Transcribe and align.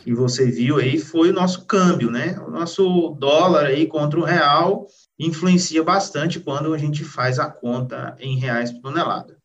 que 0.00 0.14
você 0.14 0.50
viu 0.50 0.78
aí 0.78 0.98
foi 0.98 1.30
o 1.30 1.32
nosso 1.32 1.66
câmbio, 1.66 2.10
né? 2.10 2.38
O 2.46 2.50
nosso 2.50 3.16
dólar 3.18 3.66
aí 3.66 3.86
contra 3.86 4.18
o 4.18 4.24
real 4.24 4.86
influencia 5.18 5.82
bastante 5.82 6.40
quando 6.40 6.72
a 6.72 6.78
gente 6.78 7.04
faz 7.04 7.38
a 7.38 7.50
conta 7.50 8.16
em 8.18 8.38
reais 8.38 8.72
por 8.72 8.80
tonelada. 8.80 9.38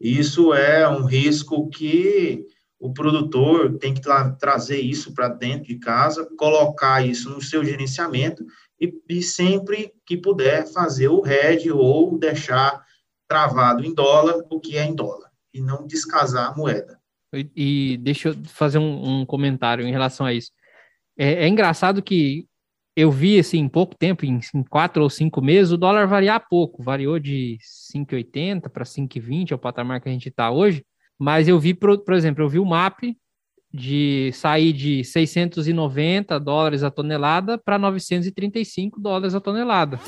Isso 0.00 0.52
é 0.52 0.88
um 0.88 1.04
risco 1.04 1.68
que 1.70 2.44
o 2.78 2.92
produtor 2.92 3.78
tem 3.78 3.94
que 3.94 4.00
tra 4.00 4.32
trazer 4.32 4.80
isso 4.80 5.14
para 5.14 5.28
dentro 5.28 5.68
de 5.68 5.78
casa, 5.78 6.28
colocar 6.36 7.06
isso 7.06 7.30
no 7.30 7.40
seu 7.40 7.64
gerenciamento 7.64 8.44
e, 8.80 8.92
e 9.08 9.22
sempre 9.22 9.92
que 10.04 10.16
puder 10.16 10.66
fazer 10.66 11.08
o 11.08 11.24
hedge 11.26 11.70
ou 11.70 12.18
deixar 12.18 12.84
travado 13.28 13.84
em 13.84 13.94
dólar 13.94 14.44
o 14.50 14.60
que 14.60 14.76
é 14.76 14.84
em 14.84 14.94
dólar 14.94 15.30
e 15.52 15.60
não 15.60 15.86
descasar 15.86 16.50
a 16.50 16.54
moeda. 16.54 16.98
E, 17.54 17.96
deixa 17.98 18.30
eu 18.30 18.34
fazer 18.44 18.78
um, 18.78 19.20
um, 19.20 19.26
comentário 19.26 19.86
em 19.86 19.90
relação 19.90 20.26
a 20.26 20.32
isso. 20.32 20.50
É, 21.16 21.44
é, 21.44 21.48
engraçado 21.48 22.02
que 22.02 22.46
eu 22.96 23.10
vi 23.10 23.38
assim, 23.38 23.58
em 23.58 23.68
pouco 23.68 23.94
tempo, 23.96 24.24
em, 24.24 24.40
em 24.54 24.62
quatro 24.62 25.02
ou 25.02 25.10
cinco 25.10 25.42
meses, 25.42 25.72
o 25.72 25.76
dólar 25.76 26.06
variar 26.06 26.46
pouco, 26.48 26.82
variou 26.82 27.18
de 27.18 27.58
5,80 27.92 28.68
para 28.68 28.84
5,20, 28.84 29.50
é 29.50 29.54
o 29.54 29.58
patamar 29.58 30.00
que 30.00 30.08
a 30.08 30.12
gente 30.12 30.28
está 30.28 30.50
hoje. 30.50 30.84
Mas 31.18 31.48
eu 31.48 31.58
vi, 31.58 31.74
por, 31.74 31.98
por 31.98 32.14
exemplo, 32.14 32.44
eu 32.44 32.48
vi 32.48 32.58
o 32.58 32.64
MAP 32.64 33.16
de 33.72 34.30
sair 34.32 34.72
de 34.72 35.02
690 35.02 36.38
dólares 36.38 36.84
a 36.84 36.90
tonelada 36.90 37.58
para 37.58 37.76
935 37.76 39.00
dólares 39.00 39.34
a 39.34 39.40
tonelada. 39.40 39.98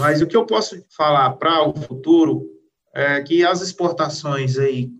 Mas 0.00 0.20
o 0.20 0.26
que 0.26 0.36
eu 0.36 0.44
posso 0.44 0.84
falar 0.96 1.30
para 1.34 1.62
o 1.62 1.74
futuro 1.74 2.42
é 2.92 3.22
que 3.22 3.44
as 3.44 3.60
exportações 3.60 4.58
aí 4.58 4.90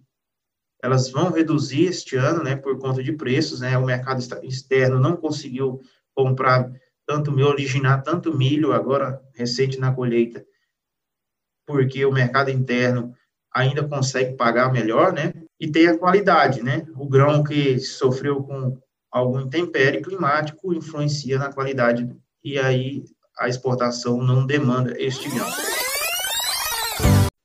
elas 0.82 1.09
vão 1.10 1.30
reduzir 1.30 1.84
este 1.84 2.16
ano, 2.16 2.42
né, 2.42 2.56
por 2.56 2.78
conta 2.78 3.02
de 3.02 3.12
preços, 3.12 3.60
né, 3.60 3.78
o 3.78 3.84
mercado 3.84 4.20
externo 4.42 4.98
não 4.98 5.16
conseguiu 5.16 5.80
comprar 6.14 6.70
tanto 7.06 7.30
milho, 7.30 7.48
originar 7.48 8.02
tanto 8.02 8.36
milho 8.36 8.72
agora 8.72 9.22
recente 9.33 9.78
na 9.78 9.94
colheita, 9.94 10.44
porque 11.66 12.05
o 12.05 12.12
mercado 12.12 12.50
interno 12.50 13.14
ainda 13.55 13.86
consegue 13.86 14.36
pagar 14.36 14.72
melhor, 14.72 15.12
né, 15.12 15.33
e 15.60 15.70
tem 15.70 15.86
a 15.86 15.97
qualidade, 15.97 16.62
né, 16.62 16.84
o 16.97 17.08
grão 17.08 17.44
que 17.44 17.78
sofreu 17.78 18.42
com 18.42 18.77
algum 19.10 19.41
intempérie 19.41 20.03
climático 20.03 20.75
influencia 20.75 21.38
na 21.38 21.53
qualidade 21.53 22.10
e 22.42 22.58
aí 22.58 23.05
a 23.38 23.48
exportação 23.48 24.19
não 24.22 24.44
demanda 24.44 24.94
este 24.98 25.28
grão. 25.28 25.81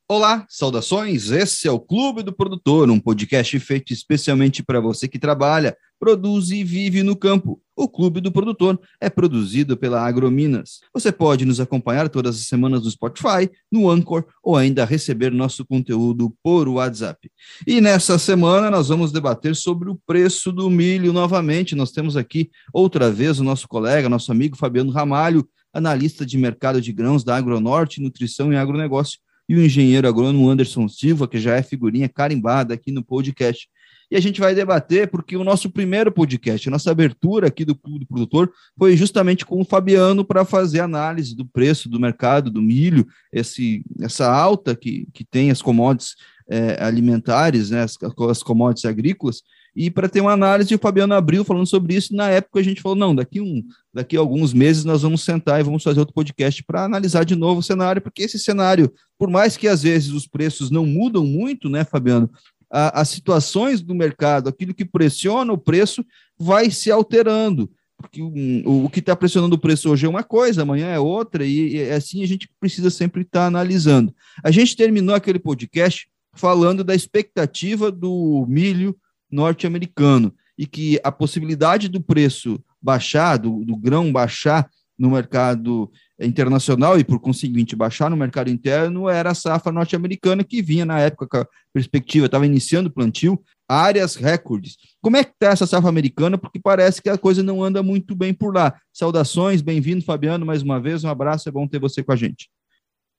Olá, 0.10 0.46
saudações. 0.48 1.32
Esse 1.32 1.68
é 1.68 1.72
o 1.72 1.82
Clube 1.82 2.24
do 2.24 2.32
Produtor, 2.32 2.90
um 2.90 2.98
podcast 2.98 3.60
feito 3.60 3.92
especialmente 3.92 4.64
para 4.64 4.80
você 4.80 5.06
que 5.06 5.20
trabalha, 5.20 5.76
produz 6.00 6.50
e 6.50 6.64
vive 6.64 7.04
no 7.04 7.14
campo. 7.14 7.62
O 7.76 7.90
Clube 7.90 8.22
do 8.22 8.32
Produtor 8.32 8.80
é 9.02 9.10
produzido 9.10 9.76
pela 9.76 10.00
Agrominas. 10.00 10.80
Você 10.94 11.12
pode 11.12 11.44
nos 11.44 11.60
acompanhar 11.60 12.08
todas 12.08 12.38
as 12.38 12.46
semanas 12.48 12.86
no 12.86 12.90
Spotify, 12.90 13.52
no 13.70 13.90
Anchor 13.90 14.26
ou 14.42 14.56
ainda 14.56 14.86
receber 14.86 15.30
nosso 15.30 15.66
conteúdo 15.66 16.34
por 16.42 16.70
WhatsApp. 16.70 17.30
E 17.68 17.82
nessa 17.82 18.18
semana 18.18 18.72
nós 18.72 18.88
vamos 18.88 19.12
debater 19.12 19.58
sobre 19.58 19.90
o 19.90 20.00
preço 20.08 20.54
do 20.54 20.70
milho 20.70 21.12
novamente. 21.12 21.76
Nós 21.76 21.92
temos 21.92 22.16
aqui 22.16 22.50
outra 22.72 23.12
vez 23.12 23.42
o 23.42 23.44
nosso 23.44 23.68
colega, 23.68 24.08
nosso 24.08 24.32
amigo 24.32 24.56
Fabiano 24.56 24.90
Ramalho, 24.90 25.46
analista 25.74 26.26
de 26.26 26.38
mercado 26.38 26.80
de 26.80 26.94
grãos 26.94 27.26
da 27.26 27.36
Agronorte, 27.36 28.02
Nutrição 28.02 28.54
e 28.54 28.56
Agronegócio 28.56 29.20
e 29.48 29.56
o 29.56 29.64
engenheiro 29.64 30.08
agrônomo 30.08 30.50
Anderson 30.50 30.88
Silva, 30.88 31.28
que 31.28 31.40
já 31.40 31.56
é 31.56 31.64
figurinha 31.64 32.10
carimbada 32.10 32.74
aqui 32.74 32.92
no 32.92 33.04
podcast. 33.04 33.70
E 34.10 34.16
a 34.16 34.20
gente 34.22 34.40
vai 34.40 34.56
debater, 34.56 35.10
porque 35.10 35.36
o 35.36 35.44
nosso 35.44 35.70
primeiro 35.70 36.12
podcast, 36.12 36.68
a 36.68 36.72
nossa 36.72 36.90
abertura 36.90 37.48
aqui 37.48 37.66
do 37.66 37.76
Clube 37.76 38.00
do 38.00 38.08
Produtor, 38.08 38.52
foi 38.78 38.96
justamente 38.96 39.46
com 39.46 39.60
o 39.60 39.66
Fabiano 39.66 40.24
para 40.24 40.46
fazer 40.46 40.80
análise 40.80 41.36
do 41.36 41.46
preço 41.46 41.90
do 41.90 42.00
mercado 42.00 42.50
do 42.50 42.62
milho, 42.62 43.06
esse, 43.34 43.84
essa 44.00 44.32
alta 44.32 44.76
que, 44.76 45.08
que 45.14 45.26
tem 45.26 45.52
as 45.52 45.62
commodities 45.62 46.16
é, 46.50 46.82
alimentares, 46.82 47.70
né, 47.70 47.84
as, 47.84 47.98
as 48.30 48.42
commodities 48.42 48.86
agrícolas, 48.86 49.42
e 49.80 49.92
para 49.92 50.10
ter 50.10 50.22
uma 50.22 50.32
análise, 50.32 50.74
o 50.74 50.80
Fabiano 50.80 51.14
abriu 51.14 51.46
falando 51.46 51.68
sobre 51.68 51.94
isso. 51.94 52.16
Na 52.16 52.28
época 52.32 52.60
a 52.60 52.64
gente 52.64 52.82
falou: 52.82 52.98
não, 52.98 53.14
daqui, 53.14 53.40
um, 53.40 53.64
daqui 53.94 54.18
a 54.18 54.20
alguns 54.20 54.52
meses 54.52 54.84
nós 54.84 55.04
vamos 55.04 55.22
sentar 55.22 55.60
e 55.60 55.64
vamos 55.64 55.84
fazer 55.84 56.00
outro 56.00 56.16
podcast 56.16 56.64
para 56.64 56.84
analisar 56.84 57.24
de 57.24 57.36
novo 57.36 57.60
o 57.60 57.64
cenário, 57.64 58.02
porque 58.02 58.24
esse 58.24 58.40
cenário, 58.40 58.92
por 59.20 59.30
mais 59.30 59.56
que 59.56 59.68
às 59.68 59.84
vezes 59.84 60.10
os 60.10 60.26
preços 60.26 60.72
não 60.72 60.84
mudam 60.84 61.24
muito, 61.24 61.70
né, 61.70 61.84
Fabiano? 61.84 62.28
A, 62.72 63.02
as 63.02 63.10
situações 63.10 63.80
do 63.80 63.94
mercado, 63.94 64.50
aquilo 64.50 64.74
que 64.74 64.84
pressiona 64.84 65.54
o 65.54 65.60
preço, 65.60 66.04
vai 66.40 66.72
se 66.72 66.90
alterando. 66.90 67.70
Porque 67.98 68.20
o, 68.20 68.86
o 68.86 68.90
que 68.90 69.00
está 69.00 69.16
pressionando 69.16 69.58
o 69.58 69.60
preço 69.60 69.92
hoje 69.92 70.08
é 70.08 70.10
uma 70.10 70.24
coisa, 70.24 70.64
amanhã 70.64 70.88
é 70.88 71.00
outra, 71.00 71.46
e, 71.46 71.76
e 71.76 71.92
assim 71.92 72.24
a 72.24 72.28
gente 72.28 72.50
precisa 72.60 72.90
sempre 72.90 73.22
estar 73.22 73.42
tá 73.42 73.46
analisando. 73.46 74.12
A 74.44 74.50
gente 74.50 74.76
terminou 74.76 75.14
aquele 75.14 75.38
podcast 75.38 76.08
falando 76.34 76.84
da 76.84 76.96
expectativa 76.96 77.92
do 77.92 78.44
milho 78.50 78.96
norte-americano 79.32 80.34
e 80.58 80.66
que 80.66 81.00
a 81.04 81.12
possibilidade 81.12 81.88
do 81.88 82.02
preço 82.02 82.60
baixar, 82.82 83.38
do, 83.38 83.64
do 83.64 83.76
grão 83.76 84.12
baixar 84.12 84.70
no 84.98 85.12
mercado 85.12 85.92
internacional 86.20 87.00
e, 87.00 87.04
por 87.04 87.20
conseguinte, 87.20 87.76
baixar 87.76 88.10
no 88.10 88.18
mercado 88.18 88.50
interno 88.50 89.08
era 89.08 89.32
a 89.32 89.36
safra 89.36 89.72
norte-americana 89.72 90.44
que 90.44 90.62
vinha 90.62 90.86
na 90.86 91.00
época 91.00 91.28
com 91.28 91.38
a 91.38 91.48
perspectiva, 91.72 92.26
estava 92.26 92.46
iniciando 92.46 92.90
o 92.90 92.92
plantio, 92.92 93.40
áreas 93.70 94.16
recordes. 94.16 94.78
Como 95.02 95.18
é 95.18 95.24
que 95.24 95.32
está 95.32 95.50
essa 95.50 95.68
safra 95.68 95.90
americana? 95.90 96.38
Porque 96.38 96.60
parece 96.60 97.02
que 97.02 97.10
a 97.10 97.18
coisa 97.18 97.44
não 97.44 97.64
anda 97.64 97.84
muito 97.84 98.16
bem 98.16 98.34
por 98.34 98.56
lá. 98.56 98.74
Saudações, 98.92 99.62
bem-vindo, 99.62 100.04
Fabiano, 100.04 100.46
mais 100.46 100.64
uma 100.64 100.80
vez, 100.80 101.04
um 101.04 101.10
abraço, 101.10 101.48
é 101.48 101.52
bom 101.52 101.68
ter 101.68 101.80
você 101.80 102.02
com 102.02 102.12
a 102.12 102.16
gente. 102.16 102.50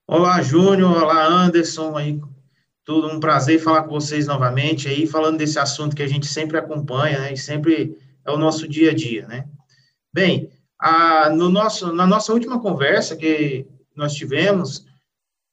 Olá, 0.08 0.42
Júnior, 0.42 0.90
olá, 0.90 1.26
Anderson, 1.26 1.96
aí 1.96 2.18
tudo 2.88 3.06
um 3.06 3.20
prazer 3.20 3.58
falar 3.58 3.82
com 3.82 3.90
vocês 3.90 4.26
novamente 4.26 4.88
aí, 4.88 5.06
falando 5.06 5.36
desse 5.36 5.58
assunto 5.58 5.94
que 5.94 6.02
a 6.02 6.06
gente 6.06 6.26
sempre 6.26 6.56
acompanha, 6.56 7.18
né, 7.18 7.34
e 7.34 7.36
sempre 7.36 7.94
é 8.24 8.30
o 8.30 8.38
nosso 8.38 8.66
dia 8.66 8.92
a 8.92 8.94
dia, 8.94 9.26
né. 9.26 9.44
Bem, 10.10 10.48
a, 10.80 11.28
no 11.28 11.50
nosso, 11.50 11.92
na 11.92 12.06
nossa 12.06 12.32
última 12.32 12.58
conversa 12.58 13.14
que 13.14 13.66
nós 13.94 14.14
tivemos, 14.14 14.86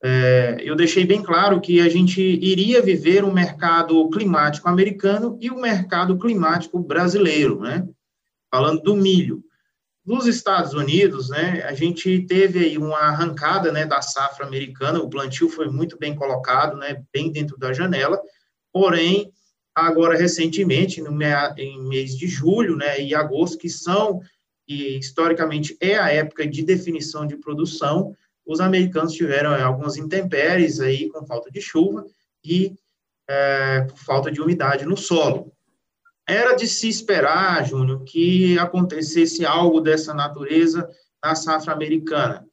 é, 0.01 0.59
eu 0.61 0.77
deixei 0.77 1.05
bem 1.05 1.21
claro 1.21 1.59
que 1.59 1.81
a 1.81 1.89
gente 1.89 2.21
iria 2.21 2.81
viver 2.81 3.25
um 3.25 3.33
mercado 3.33 4.09
climático 4.11 4.69
americano 4.69 5.37
e 5.41 5.49
o 5.49 5.55
um 5.55 5.61
mercado 5.61 6.17
climático 6.17 6.79
brasileiro, 6.79 7.59
né, 7.59 7.85
falando 8.49 8.81
do 8.81 8.95
milho. 8.95 9.43
Nos 10.05 10.27
Estados 10.27 10.73
Unidos, 10.73 11.29
né, 11.29 11.63
a 11.63 11.73
gente 11.73 12.21
teve 12.27 12.59
aí 12.59 12.77
uma 12.77 12.99
arrancada, 12.99 13.71
né, 13.71 13.87
da 13.87 14.03
safra 14.03 14.45
americana, 14.45 14.99
o 14.99 15.09
plantio 15.09 15.49
foi 15.49 15.67
muito 15.67 15.97
bem 15.97 16.13
colocado, 16.13 16.77
né, 16.77 17.03
bem 17.11 17.31
dentro 17.31 17.57
da 17.57 17.73
janela, 17.73 18.21
porém, 18.71 19.31
agora 19.73 20.15
recentemente, 20.15 21.01
no 21.01 21.09
em 21.57 21.87
mês 21.87 22.15
de 22.15 22.27
julho, 22.27 22.75
né, 22.75 23.01
e 23.01 23.15
agosto, 23.15 23.57
que 23.57 23.69
são, 23.69 24.21
e 24.67 24.99
historicamente 24.99 25.75
é 25.81 25.97
a 25.97 26.11
época 26.11 26.45
de 26.45 26.61
definição 26.61 27.25
de 27.25 27.37
produção, 27.37 28.15
os 28.45 28.59
americanos 28.59 29.13
tiveram 29.13 29.55
é, 29.55 29.63
algumas 29.63 29.97
intempéries 29.97 30.79
aí 30.79 31.09
com 31.09 31.25
falta 31.25 31.49
de 31.49 31.59
chuva 31.59 32.05
e 32.43 32.75
é, 33.27 33.87
falta 33.95 34.31
de 34.31 34.39
umidade 34.39 34.85
no 34.85 34.95
solo. 34.95 35.51
Era 36.27 36.55
de 36.55 36.67
se 36.67 36.89
esperar, 36.89 37.65
Júnior, 37.65 38.03
que 38.03 38.57
acontecesse 38.57 39.45
algo 39.45 39.79
dessa 39.79 40.13
natureza 40.13 40.89
na 41.23 41.35
safra 41.35 41.73
americana. 41.73 42.47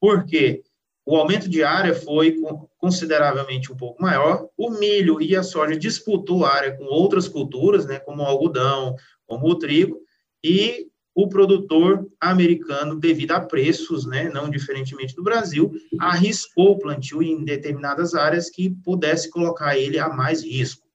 Por 0.00 0.24
quê? 0.24 0.62
O 1.04 1.16
aumento 1.16 1.48
de 1.48 1.62
área 1.62 1.94
foi 1.94 2.36
consideravelmente 2.78 3.72
um 3.72 3.76
pouco 3.76 4.02
maior. 4.02 4.48
O 4.56 4.70
milho 4.70 5.20
e 5.20 5.36
a 5.36 5.42
soja 5.42 5.76
disputou 5.76 6.44
área 6.44 6.76
com 6.76 6.84
outras 6.84 7.28
culturas, 7.28 7.86
né, 7.86 7.98
como 8.00 8.22
o 8.22 8.26
algodão, 8.26 8.96
como 9.26 9.48
o 9.48 9.58
trigo, 9.58 10.00
e 10.42 10.88
o 11.14 11.28
produtor 11.28 12.06
americano, 12.20 12.98
devido 12.98 13.32
a 13.32 13.40
preços, 13.40 14.04
né, 14.04 14.28
não 14.28 14.50
diferentemente 14.50 15.14
do 15.14 15.22
Brasil, 15.22 15.72
arriscou 15.98 16.72
o 16.72 16.78
plantio 16.78 17.22
em 17.22 17.42
determinadas 17.44 18.14
áreas 18.14 18.50
que 18.50 18.70
pudesse 18.84 19.30
colocar 19.30 19.78
ele 19.78 19.98
a 19.98 20.08
mais 20.08 20.44
risco. 20.44 20.85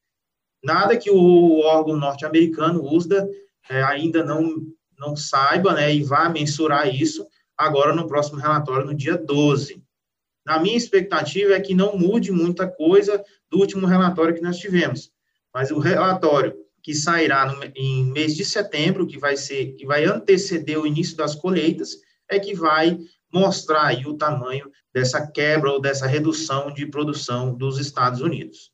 Nada 0.64 0.98
que 0.98 1.10
o 1.10 1.60
órgão 1.62 1.98
norte-americano, 1.98 2.84
USDA, 2.84 3.28
é, 3.70 3.82
ainda 3.84 4.24
não, 4.24 4.56
não 4.98 5.16
saiba 5.16 5.74
né, 5.74 5.94
e 5.94 6.04
vá 6.04 6.30
mensurar 6.30 6.94
isso 6.94 7.26
agora 7.58 7.94
no 7.94 8.08
próximo 8.08 8.40
relatório, 8.40 8.86
no 8.86 8.94
dia 8.94 9.18
12. 9.18 9.84
Na 10.46 10.60
minha 10.60 10.78
expectativa 10.78 11.54
é 11.54 11.60
que 11.60 11.76
não 11.76 11.98
mude 11.98 12.32
muita 12.32 12.68
coisa 12.68 13.24
do 13.50 13.60
último 13.60 13.86
relatório 13.86 14.34
que 14.34 14.42
nós 14.42 14.58
tivemos, 14.58 15.12
mas 15.54 15.72
o 15.72 15.80
relatório 15.80 16.56
que 16.82 16.96
sairá 16.96 17.46
no, 17.46 17.64
em 17.76 18.06
mês 18.12 18.36
de 18.36 18.44
setembro, 18.44 19.06
que 19.06 19.20
vai 19.20 19.38
ser, 19.38 19.74
que 19.74 19.86
vai 19.86 20.06
anteceder 20.06 20.80
o 20.80 20.88
início 20.88 21.16
das 21.16 21.36
colheitas, 21.36 21.98
é 22.28 22.40
que 22.40 22.56
vai 22.56 22.98
mostrar 23.32 23.86
aí 23.86 24.06
o 24.06 24.18
tamanho 24.18 24.70
dessa 24.94 25.26
quebra 25.26 25.72
ou 25.72 25.80
dessa 25.80 26.08
redução 26.08 26.74
de 26.74 26.86
produção 26.86 27.54
dos 27.54 27.78
Estados 27.80 28.22
Unidos. 28.22 28.72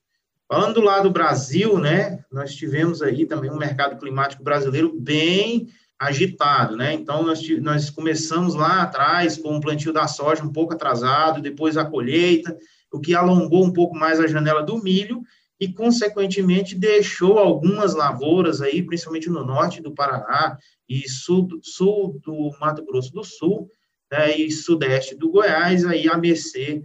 Falando 0.48 0.76
do 0.76 0.82
lado 0.82 1.04
do 1.04 1.12
Brasil, 1.12 1.78
né, 1.78 2.24
nós 2.32 2.56
tivemos 2.56 3.02
aí 3.02 3.26
também 3.26 3.52
um 3.52 3.58
mercado 3.58 4.00
climático 4.00 4.44
brasileiro 4.44 4.98
bem 4.98 5.68
agitado, 6.00 6.78
né? 6.78 6.94
Então, 6.94 7.24
nós, 7.24 7.42
nós 7.60 7.90
começamos 7.90 8.56
lá 8.56 8.84
atrás 8.84 9.38
com 9.38 9.58
o 9.58 9.60
plantio 9.60 9.92
da 9.92 10.08
soja 10.08 10.44
um 10.44 10.52
pouco 10.52 10.74
atrasado, 10.74 11.42
depois 11.42 11.76
a 11.76 11.84
colheita, 11.84 12.56
o 12.92 13.00
que 13.00 13.16
alongou 13.16 13.66
um 13.66 13.74
pouco 13.74 13.96
mais 13.96 14.20
a 14.20 14.28
janela 14.28 14.64
do 14.64 14.82
milho 14.82 15.22
e, 15.60 15.68
consequentemente, 15.68 16.76
deixou 16.76 17.40
algumas 17.40 17.96
lavouras 17.96 18.62
aí, 18.62 18.84
principalmente 18.84 19.30
no 19.30 19.44
norte 19.44 19.82
do 19.82 19.94
Paraná 19.94 20.58
e 20.88 21.10
sul, 21.10 21.48
sul 21.64 22.20
do 22.24 22.56
Mato 22.62 22.86
Grosso 22.86 23.12
do 23.12 23.24
Sul, 23.24 23.70
né, 24.10 24.38
e 24.38 24.50
sudeste 24.52 25.16
do 25.16 25.30
Goiás, 25.30 25.84
aí 25.84 26.08
a 26.08 26.18
mercê 26.18 26.84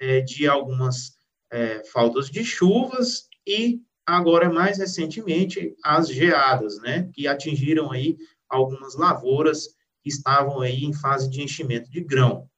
é, 0.00 0.20
de 0.22 0.48
algumas 0.48 1.15
é, 1.50 1.82
faltas 1.92 2.30
de 2.30 2.44
chuvas 2.44 3.28
e 3.46 3.80
agora 4.04 4.52
mais 4.52 4.78
recentemente 4.78 5.74
as 5.82 6.08
geadas, 6.08 6.78
né, 6.80 7.10
que 7.12 7.26
atingiram 7.26 7.90
aí 7.90 8.16
algumas 8.48 8.94
lavouras 8.94 9.68
que 10.02 10.08
estavam 10.08 10.60
aí 10.60 10.84
em 10.84 10.92
fase 10.92 11.28
de 11.28 11.42
enchimento 11.42 11.90
de 11.90 12.00
grão. 12.00 12.48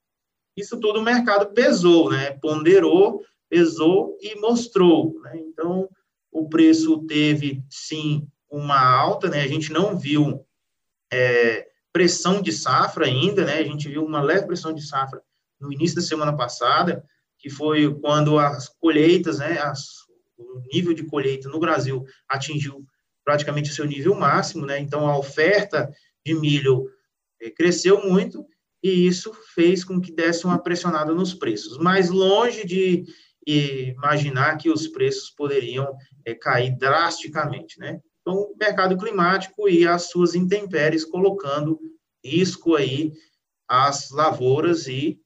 Isso 0.57 0.79
tudo 0.79 1.01
o 1.01 1.05
mercado 1.05 1.53
pesou, 1.55 2.11
né, 2.11 2.33
ponderou, 2.33 3.23
pesou 3.49 4.19
e 4.21 4.39
mostrou, 4.39 5.19
né? 5.23 5.39
Então 5.39 5.89
o 6.31 6.49
preço 6.49 7.05
teve 7.07 7.65
sim 7.71 8.29
uma 8.51 8.79
alta, 8.79 9.29
né? 9.29 9.43
A 9.43 9.49
gente 9.49 9.73
não 9.73 9.99
viu 9.99 10.45
é, 11.13 11.69
pressão 11.93 12.43
de 12.43 12.53
safra 12.53 13.07
ainda, 13.07 13.45
né? 13.45 13.55
A 13.55 13.65
gente 13.65 13.89
viu 13.89 14.05
uma 14.05 14.21
leve 14.21 14.47
pressão 14.47 14.73
de 14.73 14.83
safra 14.83 15.23
no 15.61 15.73
início 15.73 15.97
da 15.97 16.03
semana 16.03 16.37
passada, 16.37 17.05
que 17.39 17.49
foi 17.51 17.93
quando 18.01 18.39
as 18.39 18.69
colheitas, 18.69 19.39
né, 19.39 19.59
as, 19.59 19.87
o 20.37 20.63
nível 20.73 20.93
de 20.93 21.05
colheita 21.05 21.49
no 21.49 21.61
Brasil 21.61 22.05
atingiu 22.29 22.85
praticamente 23.25 23.71
o 23.71 23.75
seu 23.75 23.85
nível 23.85 24.15
máximo, 24.15 24.65
né? 24.65 24.79
Então 24.79 25.07
a 25.07 25.19
oferta 25.19 25.91
de 26.25 26.35
milho 26.35 26.89
eh, 27.41 27.51
cresceu 27.51 28.03
muito 28.09 28.45
e 28.83 29.07
isso 29.07 29.33
fez 29.55 29.85
com 29.85 30.01
que 30.01 30.13
desse 30.13 30.45
uma 30.45 30.59
pressionada 30.59 31.15
nos 31.15 31.35
preços. 31.35 31.79
Mas 31.79 32.09
longe 32.09 32.67
de 32.67 33.05
imaginar 33.47 34.57
que 34.57 34.71
os 34.71 34.87
preços 34.89 35.31
poderiam 35.31 35.97
é, 36.25 36.35
cair 36.35 36.77
drasticamente, 36.77 37.79
né? 37.79 38.01
Então, 38.21 38.43
o 38.43 38.57
mercado 38.59 38.97
climático 38.97 39.69
e 39.69 39.87
as 39.87 40.11
suas 40.11 40.35
intempéries 40.35 41.05
colocando 41.05 41.81
risco 42.23 42.77
aí 42.77 43.13
às 43.67 44.11
lavouras 44.11 44.87
e 44.87 45.19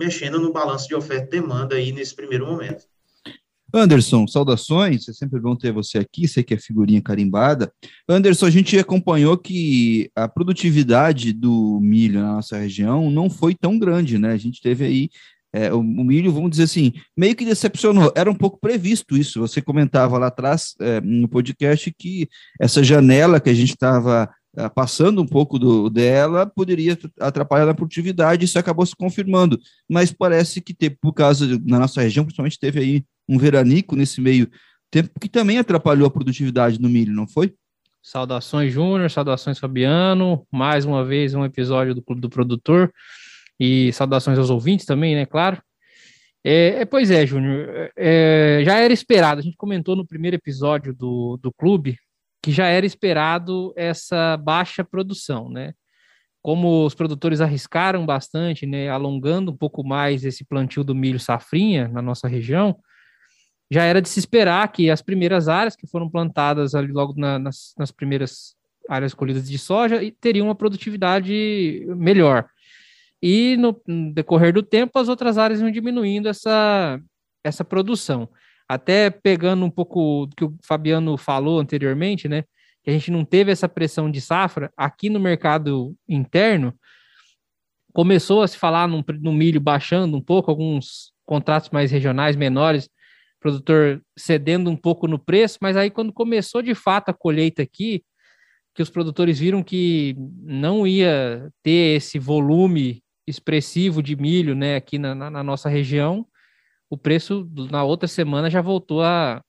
mexendo 0.00 0.40
no 0.40 0.50
balanço 0.50 0.88
de 0.88 0.94
oferta 0.94 1.36
e 1.36 1.40
demanda 1.40 1.74
aí 1.76 1.92
nesse 1.92 2.16
primeiro 2.16 2.46
momento. 2.46 2.84
Anderson, 3.72 4.26
saudações, 4.26 5.08
é 5.08 5.12
sempre 5.12 5.38
bom 5.38 5.54
ter 5.54 5.72
você 5.72 5.98
aqui, 5.98 6.26
sei 6.26 6.42
que 6.42 6.54
é 6.54 6.58
figurinha 6.58 7.00
carimbada. 7.02 7.70
Anderson, 8.08 8.46
a 8.46 8.50
gente 8.50 8.76
acompanhou 8.78 9.36
que 9.36 10.10
a 10.16 10.26
produtividade 10.26 11.32
do 11.32 11.78
milho 11.80 12.20
na 12.20 12.32
nossa 12.34 12.56
região 12.56 13.10
não 13.10 13.28
foi 13.28 13.54
tão 13.54 13.78
grande, 13.78 14.18
né? 14.18 14.32
A 14.32 14.36
gente 14.38 14.60
teve 14.60 14.84
aí 14.84 15.10
é, 15.52 15.72
o, 15.72 15.82
milho, 15.82 16.32
vamos 16.32 16.50
dizer 16.50 16.64
assim, 16.64 16.92
meio 17.16 17.36
que 17.36 17.44
decepcionou. 17.44 18.12
Era 18.16 18.30
um 18.30 18.34
pouco 18.34 18.58
previsto 18.58 19.16
isso. 19.16 19.40
Você 19.40 19.60
comentava 19.60 20.18
lá 20.18 20.28
atrás 20.28 20.74
é, 20.80 21.00
no 21.00 21.28
podcast 21.28 21.92
que 21.96 22.28
essa 22.58 22.82
janela 22.82 23.38
que 23.38 23.50
a 23.50 23.54
gente 23.54 23.70
estava 23.70 24.28
passando 24.74 25.22
um 25.22 25.26
pouco 25.26 25.58
do, 25.58 25.88
dela, 25.88 26.44
poderia 26.46 26.98
atrapalhar 27.20 27.66
na 27.66 27.74
produtividade, 27.74 28.44
isso 28.44 28.58
acabou 28.58 28.84
se 28.84 28.96
confirmando. 28.96 29.58
Mas 29.88 30.12
parece 30.12 30.60
que, 30.60 30.74
teve, 30.74 30.96
por 31.00 31.12
causa, 31.12 31.46
na 31.64 31.78
nossa 31.78 32.02
região, 32.02 32.24
principalmente, 32.24 32.58
teve 32.58 32.80
aí 32.80 33.04
um 33.28 33.38
veranico 33.38 33.94
nesse 33.94 34.20
meio 34.20 34.50
tempo, 34.90 35.10
que 35.20 35.28
também 35.28 35.58
atrapalhou 35.58 36.06
a 36.06 36.10
produtividade 36.10 36.80
no 36.80 36.88
milho, 36.88 37.12
não 37.12 37.28
foi? 37.28 37.54
Saudações, 38.02 38.72
Júnior, 38.72 39.10
saudações, 39.10 39.58
Fabiano. 39.58 40.46
Mais 40.50 40.84
uma 40.84 41.04
vez, 41.04 41.34
um 41.34 41.44
episódio 41.44 41.94
do 41.94 42.02
Clube 42.02 42.20
do 42.20 42.30
Produtor. 42.30 42.90
E 43.58 43.92
saudações 43.92 44.38
aos 44.38 44.48
ouvintes 44.48 44.86
também, 44.86 45.14
né? 45.14 45.26
Claro. 45.26 45.62
É, 46.42 46.80
é 46.80 46.84
pois 46.86 47.10
é, 47.10 47.26
Júnior. 47.26 47.90
É, 47.94 48.62
já 48.64 48.78
era 48.78 48.92
esperado. 48.92 49.40
A 49.40 49.42
gente 49.42 49.56
comentou 49.56 49.94
no 49.94 50.06
primeiro 50.06 50.34
episódio 50.34 50.94
do, 50.94 51.38
do 51.42 51.52
clube 51.52 51.98
que 52.42 52.50
já 52.50 52.66
era 52.66 52.86
esperado 52.86 53.72
essa 53.76 54.36
baixa 54.36 54.82
produção, 54.82 55.48
né? 55.48 55.74
Como 56.42 56.86
os 56.86 56.94
produtores 56.94 57.40
arriscaram 57.40 58.06
bastante, 58.06 58.64
né, 58.64 58.88
alongando 58.88 59.52
um 59.52 59.56
pouco 59.56 59.86
mais 59.86 60.24
esse 60.24 60.42
plantio 60.42 60.82
do 60.82 60.94
milho 60.94 61.20
safrinha 61.20 61.86
na 61.88 62.00
nossa 62.00 62.26
região, 62.26 62.78
já 63.70 63.84
era 63.84 64.00
de 64.00 64.08
se 64.08 64.18
esperar 64.18 64.66
que 64.72 64.90
as 64.90 65.02
primeiras 65.02 65.48
áreas 65.48 65.76
que 65.76 65.86
foram 65.86 66.08
plantadas 66.08 66.74
ali 66.74 66.90
logo 66.90 67.14
na, 67.14 67.38
nas, 67.38 67.74
nas 67.78 67.90
primeiras 67.92 68.54
áreas 68.88 69.12
colhidas 69.12 69.48
de 69.48 69.58
soja 69.58 70.00
teriam 70.18 70.46
uma 70.46 70.54
produtividade 70.54 71.84
melhor. 71.96 72.48
E 73.22 73.56
no, 73.58 73.80
no 73.86 74.12
decorrer 74.14 74.52
do 74.52 74.62
tempo, 74.62 74.98
as 74.98 75.08
outras 75.08 75.36
áreas 75.36 75.60
iam 75.60 75.70
diminuindo 75.70 76.26
essa, 76.26 76.98
essa 77.44 77.62
produção 77.62 78.28
até 78.70 79.10
pegando 79.10 79.64
um 79.64 79.70
pouco 79.70 80.26
do 80.26 80.36
que 80.36 80.44
o 80.44 80.56
Fabiano 80.64 81.16
falou 81.16 81.58
anteriormente, 81.58 82.28
né? 82.28 82.44
Que 82.84 82.90
a 82.90 82.92
gente 82.92 83.10
não 83.10 83.24
teve 83.24 83.50
essa 83.50 83.68
pressão 83.68 84.08
de 84.08 84.20
safra 84.20 84.72
aqui 84.76 85.10
no 85.10 85.18
mercado 85.18 85.92
interno. 86.08 86.72
Começou 87.92 88.42
a 88.42 88.46
se 88.46 88.56
falar 88.56 88.86
no, 88.86 89.04
no 89.20 89.32
milho 89.32 89.60
baixando 89.60 90.16
um 90.16 90.20
pouco, 90.22 90.52
alguns 90.52 91.12
contratos 91.26 91.70
mais 91.70 91.90
regionais 91.90 92.36
menores, 92.36 92.88
produtor 93.40 94.00
cedendo 94.16 94.70
um 94.70 94.76
pouco 94.76 95.08
no 95.08 95.18
preço, 95.18 95.58
mas 95.60 95.76
aí 95.76 95.90
quando 95.90 96.12
começou 96.12 96.62
de 96.62 96.72
fato 96.76 97.08
a 97.08 97.12
colheita 97.12 97.62
aqui, 97.62 98.04
que 98.72 98.82
os 98.82 98.88
produtores 98.88 99.40
viram 99.40 99.64
que 99.64 100.14
não 100.44 100.86
ia 100.86 101.50
ter 101.60 101.96
esse 101.96 102.20
volume 102.20 103.02
expressivo 103.26 104.00
de 104.00 104.14
milho, 104.14 104.54
né, 104.54 104.76
aqui 104.76 104.96
na, 104.96 105.12
na, 105.12 105.28
na 105.28 105.42
nossa 105.42 105.68
região, 105.68 106.24
o 106.90 106.98
preço 106.98 107.48
na 107.70 107.84
outra 107.84 108.08
semana 108.08 108.50
já 108.50 108.60
voltou 108.60 109.00
a, 109.00 109.40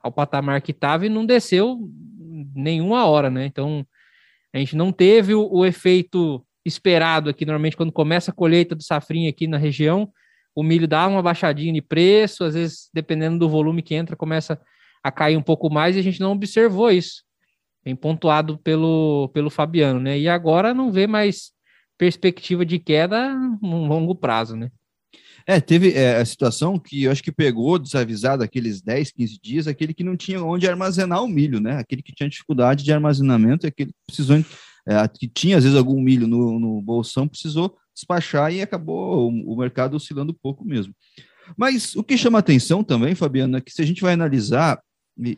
ao 0.00 0.12
patamar 0.12 0.60
que 0.60 0.72
estava 0.72 1.06
e 1.06 1.08
não 1.08 1.24
desceu 1.24 1.78
nenhuma 2.54 3.06
hora, 3.06 3.30
né? 3.30 3.46
Então 3.46 3.86
a 4.52 4.58
gente 4.58 4.76
não 4.76 4.92
teve 4.92 5.34
o, 5.34 5.48
o, 5.50 5.64
efeito 5.64 6.44
esperado 6.64 7.30
aqui. 7.30 7.46
Normalmente, 7.46 7.76
quando 7.76 7.90
começa 7.90 8.30
a 8.30 8.34
colheita 8.34 8.74
do 8.74 8.82
safrinha 8.82 9.30
aqui 9.30 9.46
na 9.46 9.56
região, 9.56 10.12
o 10.54 10.62
milho 10.62 10.86
dá 10.86 11.06
uma 11.06 11.22
baixadinha 11.22 11.72
de 11.72 11.80
preço, 11.80 12.44
às 12.44 12.54
vezes, 12.54 12.90
dependendo 12.92 13.38
do 13.38 13.48
volume 13.48 13.82
que 13.82 13.94
entra, 13.94 14.14
começa 14.14 14.60
a 15.02 15.10
cair 15.10 15.36
um 15.36 15.42
pouco 15.42 15.70
mais 15.70 15.96
e 15.96 16.00
a 16.00 16.02
gente 16.02 16.20
não 16.20 16.32
observou 16.32 16.90
isso. 16.90 17.22
Bem 17.82 17.96
pontuado 17.96 18.58
pelo, 18.58 19.30
pelo 19.32 19.48
Fabiano, 19.48 20.00
né? 20.00 20.18
E 20.18 20.28
agora 20.28 20.74
não 20.74 20.92
vê 20.92 21.06
mais 21.06 21.52
perspectiva 21.96 22.64
de 22.64 22.78
queda 22.78 23.34
num 23.62 23.86
longo 23.86 24.14
prazo, 24.14 24.56
né? 24.56 24.70
É, 25.50 25.62
teve 25.62 25.94
é, 25.94 26.18
a 26.18 26.24
situação 26.26 26.78
que 26.78 27.04
eu 27.04 27.10
acho 27.10 27.22
que 27.22 27.32
pegou 27.32 27.78
desavisado 27.78 28.44
aqueles 28.44 28.82
10, 28.82 29.12
15 29.12 29.38
dias, 29.42 29.66
aquele 29.66 29.94
que 29.94 30.04
não 30.04 30.14
tinha 30.14 30.44
onde 30.44 30.68
armazenar 30.68 31.24
o 31.24 31.26
milho, 31.26 31.58
né? 31.58 31.78
Aquele 31.78 32.02
que 32.02 32.12
tinha 32.12 32.28
dificuldade 32.28 32.84
de 32.84 32.92
armazenamento, 32.92 33.66
aquele 33.66 33.90
que 33.90 33.98
precisou, 34.06 34.36
é, 34.86 35.08
que 35.08 35.26
tinha 35.26 35.56
às 35.56 35.64
vezes 35.64 35.78
algum 35.78 36.02
milho 36.02 36.26
no, 36.26 36.60
no 36.60 36.82
bolsão, 36.82 37.26
precisou 37.26 37.74
despachar 37.94 38.52
e 38.52 38.60
acabou 38.60 39.32
o, 39.32 39.54
o 39.54 39.56
mercado 39.56 39.96
oscilando 39.96 40.34
pouco 40.34 40.66
mesmo. 40.66 40.94
Mas 41.56 41.96
o 41.96 42.04
que 42.04 42.18
chama 42.18 42.38
atenção 42.38 42.84
também, 42.84 43.14
Fabiana, 43.14 43.56
é 43.56 43.60
que 43.62 43.72
se 43.72 43.80
a 43.80 43.86
gente 43.86 44.02
vai 44.02 44.12
analisar 44.12 44.78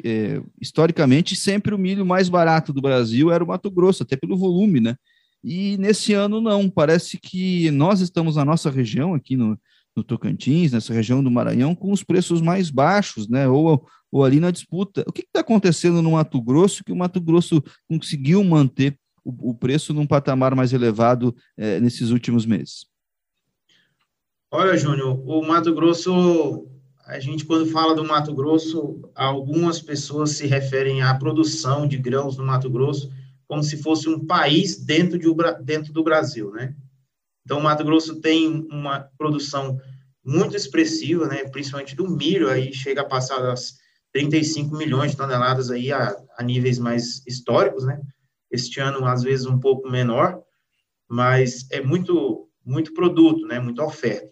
é, 0.03 0.43
historicamente, 0.61 1.37
sempre 1.37 1.73
o 1.73 1.79
milho 1.79 2.05
mais 2.05 2.29
barato 2.29 2.73
do 2.73 2.83
Brasil 2.83 3.31
era 3.31 3.45
o 3.45 3.47
Mato 3.47 3.71
Grosso, 3.71 4.03
até 4.03 4.17
pelo 4.17 4.37
volume, 4.37 4.81
né? 4.81 4.97
E 5.43 5.77
nesse 5.79 6.15
ano 6.15 6.41
não, 6.41 6.69
parece 6.69 7.17
que 7.17 7.71
nós 7.71 8.01
estamos 8.01 8.35
na 8.35 8.45
nossa 8.45 8.69
região, 8.71 9.15
aqui 9.15 9.37
no, 9.37 9.57
no 10.01 10.05
Tocantins, 10.05 10.73
nessa 10.73 10.93
região 10.95 11.23
do 11.23 11.31
Maranhão, 11.31 11.75
com 11.75 11.93
os 11.93 12.03
preços 12.03 12.41
mais 12.41 12.71
baixos, 12.71 13.29
né? 13.29 13.47
Ou, 13.47 13.87
ou 14.11 14.25
ali 14.25 14.41
na 14.41 14.51
disputa. 14.51 15.05
O 15.07 15.13
que 15.13 15.23
está 15.23 15.41
acontecendo 15.41 16.01
no 16.01 16.13
Mato 16.13 16.41
Grosso 16.41 16.83
que 16.83 16.93
o 16.93 16.97
Mato 16.97 17.21
Grosso 17.21 17.63
conseguiu 17.89 18.43
manter 18.43 18.99
o, 19.25 19.51
o 19.51 19.55
preço 19.55 19.93
num 19.93 20.07
patamar 20.07 20.55
mais 20.55 20.73
elevado 20.73 21.35
é, 21.57 21.79
nesses 21.79 22.11
últimos 22.11 22.47
meses? 22.47 22.87
Olha, 24.51 24.77
Júnior, 24.77 25.23
o 25.25 25.47
Mato 25.47 25.73
Grosso, 25.75 26.67
a 27.07 27.21
gente 27.21 27.45
quando 27.45 27.67
fala 27.67 27.95
do 27.95 28.03
Mato 28.03 28.35
Grosso, 28.35 29.01
algumas 29.15 29.81
pessoas 29.81 30.31
se 30.31 30.47
referem 30.47 31.03
à 31.03 31.15
produção 31.15 31.87
de 31.87 31.97
grãos 31.99 32.37
no 32.37 32.45
Mato 32.45 32.69
Grosso 32.69 33.13
como 33.47 33.63
se 33.63 33.83
fosse 33.83 34.09
um 34.09 34.25
país 34.25 34.77
dentro, 34.77 35.19
de, 35.19 35.27
dentro 35.65 35.93
do 35.93 36.05
Brasil, 36.05 36.53
né? 36.53 36.75
Então, 37.45 37.59
o 37.59 37.63
Mato 37.63 37.85
Grosso 37.85 38.21
tem 38.21 38.67
uma 38.71 39.09
produção 39.17 39.79
muito 40.25 40.57
expressiva, 40.57 41.27
né, 41.27 41.45
principalmente 41.49 41.97
do 41.97 42.09
milho, 42.09 42.49
aí 42.49 42.73
chega 42.73 43.01
a 43.01 43.09
passar 43.09 43.41
das 43.41 43.79
35 44.13 44.77
milhões 44.77 45.13
de 45.13 45.17
toneladas 45.17 45.71
aí 45.71 45.93
a, 45.93 46.17
a 46.37 46.43
níveis 46.43 46.79
mais 46.79 47.25
históricos, 47.27 47.85
né? 47.85 48.01
Este 48.51 48.81
ano, 48.81 49.07
às 49.07 49.23
vezes, 49.23 49.47
um 49.47 49.59
pouco 49.59 49.89
menor, 49.89 50.43
mas 51.09 51.67
é 51.71 51.81
muito, 51.81 52.49
muito 52.65 52.93
produto, 52.93 53.47
né, 53.47 53.59
muita 53.59 53.85
oferta. 53.85 54.31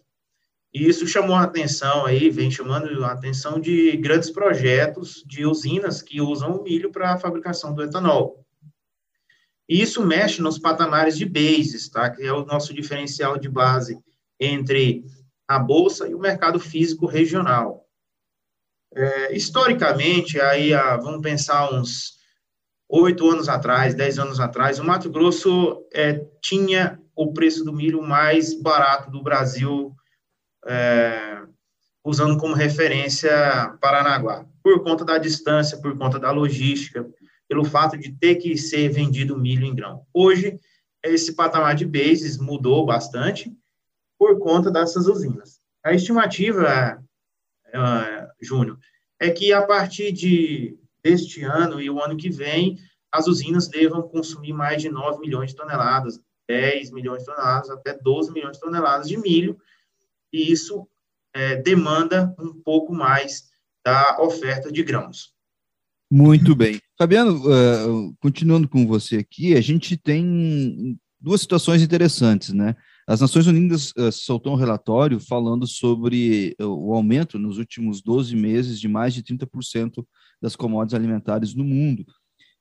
E 0.73 0.87
isso 0.87 1.07
chamou 1.07 1.35
a 1.35 1.45
atenção 1.45 2.05
aí, 2.05 2.29
vem 2.29 2.51
chamando 2.51 3.05
a 3.05 3.13
atenção 3.13 3.59
de 3.59 3.97
grandes 3.97 4.31
projetos 4.31 5.25
de 5.27 5.47
usinas 5.47 6.03
que 6.03 6.21
usam 6.21 6.59
o 6.59 6.63
milho 6.63 6.91
para 6.91 7.15
a 7.15 7.19
fabricação 7.19 7.75
do 7.75 7.83
etanol. 7.83 8.45
E 9.69 9.83
isso 9.83 10.05
mexe 10.05 10.41
nos 10.41 10.59
patamares 10.59 11.17
de 11.17 11.27
bases, 11.27 11.89
tá? 11.89 12.09
Que 12.09 12.23
é 12.25 12.33
o 12.33 12.47
nosso 12.47 12.73
diferencial 12.73 13.37
de 13.37 13.49
base 13.49 13.99
entre 14.41 15.05
a 15.47 15.59
bolsa 15.59 16.09
e 16.09 16.15
o 16.15 16.19
mercado 16.19 16.59
físico 16.59 17.07
regional. 17.07 17.85
É, 18.95 19.37
historicamente, 19.37 20.41
aí 20.41 20.73
ah, 20.73 20.97
vamos 20.97 21.21
pensar 21.21 21.73
uns 21.73 22.19
oito 22.89 23.29
anos 23.29 23.49
atrás, 23.49 23.95
dez 23.95 24.19
anos 24.19 24.41
atrás, 24.41 24.79
o 24.79 24.85
Mato 24.85 25.11
Grosso 25.11 25.87
é, 25.93 26.25
tinha 26.41 26.99
o 27.15 27.33
preço 27.33 27.65
do 27.65 27.73
milho 27.73 28.03
mais 28.03 28.55
barato 28.55 29.11
do 29.11 29.23
Brasil, 29.23 29.95
é, 30.67 31.43
usando 32.03 32.39
como 32.39 32.55
referência 32.55 33.77
Paranaguá, 33.81 34.47
por 34.63 34.83
conta 34.83 35.05
da 35.05 35.19
distância, 35.19 35.79
por 35.79 35.99
conta 35.99 36.19
da 36.19 36.31
logística, 36.31 37.07
pelo 37.49 37.65
fato 37.65 37.97
de 37.97 38.13
ter 38.13 38.37
que 38.37 38.57
ser 38.57 38.89
vendido 38.91 39.39
milho 39.39 39.65
em 39.65 39.75
grão. 39.75 40.07
Hoje, 40.13 40.61
esse 41.03 41.35
patamar 41.35 41.75
de 41.75 41.87
bases 41.87 42.37
mudou 42.37 42.85
bastante 42.85 43.53
por 44.19 44.39
conta 44.39 44.71
dessas 44.71 45.07
usinas. 45.07 45.61
A 45.83 45.95
estimativa, 45.95 47.03
é, 47.73 48.29
Júnior, 48.41 48.79
é 49.19 49.31
que 49.31 49.53
a 49.53 49.63
partir 49.63 50.13
de 50.13 50.79
deste 51.03 51.43
ano 51.43 51.81
e 51.81 51.89
o 51.89 52.03
ano 52.03 52.17
que 52.17 52.29
vem, 52.29 52.79
as 53.11 53.27
usinas 53.27 53.69
devam 53.69 54.03
consumir 54.03 54.53
mais 54.53 54.83
de 54.83 54.91
9 54.91 55.21
milhões 55.21 55.51
de 55.51 55.57
toneladas, 55.57 56.21
10 56.47 56.91
milhões 56.91 57.21
de 57.21 57.27
toneladas, 57.27 57.71
até 57.71 57.95
12 57.95 58.33
milhões 58.33 58.57
de 58.57 58.61
toneladas 58.61 59.09
de 59.09 59.17
milho, 59.17 59.59
e 60.33 60.53
isso 60.53 60.87
é, 61.33 61.57
demanda 61.57 62.35
um 62.39 62.53
pouco 62.53 62.93
mais 62.93 63.49
da 63.85 64.21
oferta 64.21 64.71
de 64.71 64.83
grãos. 64.83 65.35
Muito 66.11 66.55
bem. 66.55 66.81
Fabiano, 66.97 67.37
uh, 67.37 68.15
continuando 68.21 68.69
com 68.69 68.87
você 68.87 69.17
aqui, 69.17 69.55
a 69.55 69.61
gente 69.61 69.97
tem 69.97 70.99
duas 71.21 71.41
situações 71.41 71.83
interessantes, 71.83 72.53
né? 72.53 72.75
As 73.07 73.21
Nações 73.21 73.47
Unidas 73.47 73.93
uh, 73.93 74.11
soltou 74.11 74.55
um 74.55 74.57
relatório 74.57 75.21
falando 75.21 75.67
sobre 75.67 76.55
o 76.61 76.95
aumento 76.95 77.39
nos 77.39 77.59
últimos 77.59 78.01
12 78.01 78.35
meses 78.35 78.81
de 78.81 78.89
mais 78.89 79.13
de 79.13 79.23
30% 79.23 80.05
das 80.41 80.57
commodities 80.57 80.95
alimentares 80.95 81.55
no 81.55 81.65
mundo. 81.65 82.07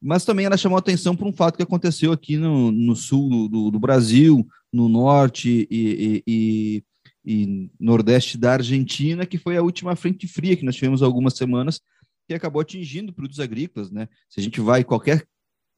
Mas 0.01 0.25
também 0.25 0.45
ela 0.45 0.57
chamou 0.57 0.77
atenção 0.77 1.15
para 1.15 1.27
um 1.27 1.33
fato 1.33 1.57
que 1.57 1.63
aconteceu 1.63 2.11
aqui 2.11 2.37
no, 2.37 2.71
no 2.71 2.95
sul 2.95 3.49
do, 3.49 3.71
do, 3.71 3.79
Brasil, 3.79 4.45
no 4.71 4.87
norte 4.87 5.67
e, 5.71 6.23
e, 6.27 6.83
e, 7.25 7.71
nordeste 7.79 8.37
da 8.37 8.53
Argentina, 8.53 9.25
que 9.25 9.37
foi 9.37 9.57
a 9.57 9.63
última 9.63 9.95
frente 9.95 10.27
fria 10.27 10.55
que 10.55 10.65
nós 10.65 10.75
tivemos 10.75 11.01
algumas 11.01 11.33
semanas, 11.33 11.81
que 12.27 12.33
acabou 12.33 12.61
atingindo 12.61 13.13
produtos 13.13 13.39
agrícolas. 13.39 13.91
Né? 13.91 14.07
Se 14.29 14.39
a 14.39 14.43
gente 14.43 14.59
vai, 14.59 14.83
qualquer 14.83 15.25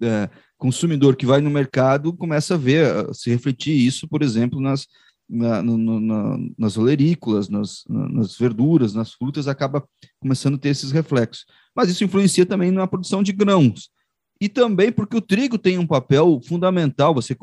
é, 0.01 0.29
consumidor 0.57 1.15
que 1.15 1.25
vai 1.25 1.41
no 1.41 1.49
mercado 1.49 2.13
começa 2.13 2.55
a 2.55 2.57
ver, 2.57 2.85
a 2.85 3.13
se 3.13 3.29
refletir 3.29 3.75
isso, 3.75 4.07
por 4.07 4.23
exemplo, 4.23 4.59
nas, 4.59 4.87
na, 5.29 5.61
no, 5.61 5.99
na, 5.99 6.37
nas 6.57 6.77
olerícolas, 6.77 7.49
nas, 7.49 7.83
nas 7.87 8.37
verduras, 8.37 8.93
nas 8.93 9.13
frutas, 9.13 9.47
acaba 9.47 9.87
começando 10.19 10.55
a 10.55 10.57
ter 10.57 10.69
esses 10.69 10.91
reflexos. 10.91 11.45
Mas 11.75 11.89
isso 11.89 12.03
influencia 12.03 12.45
também 12.45 12.71
na 12.71 12.87
produção 12.87 13.21
de 13.21 13.31
grãos. 13.31 13.89
E 14.41 14.47
também 14.47 14.91
porque 14.91 15.17
o 15.17 15.21
trigo 15.21 15.57
tem 15.57 15.77
um 15.77 15.85
papel 15.85 16.39
fundamental, 16.47 17.13
você 17.13 17.35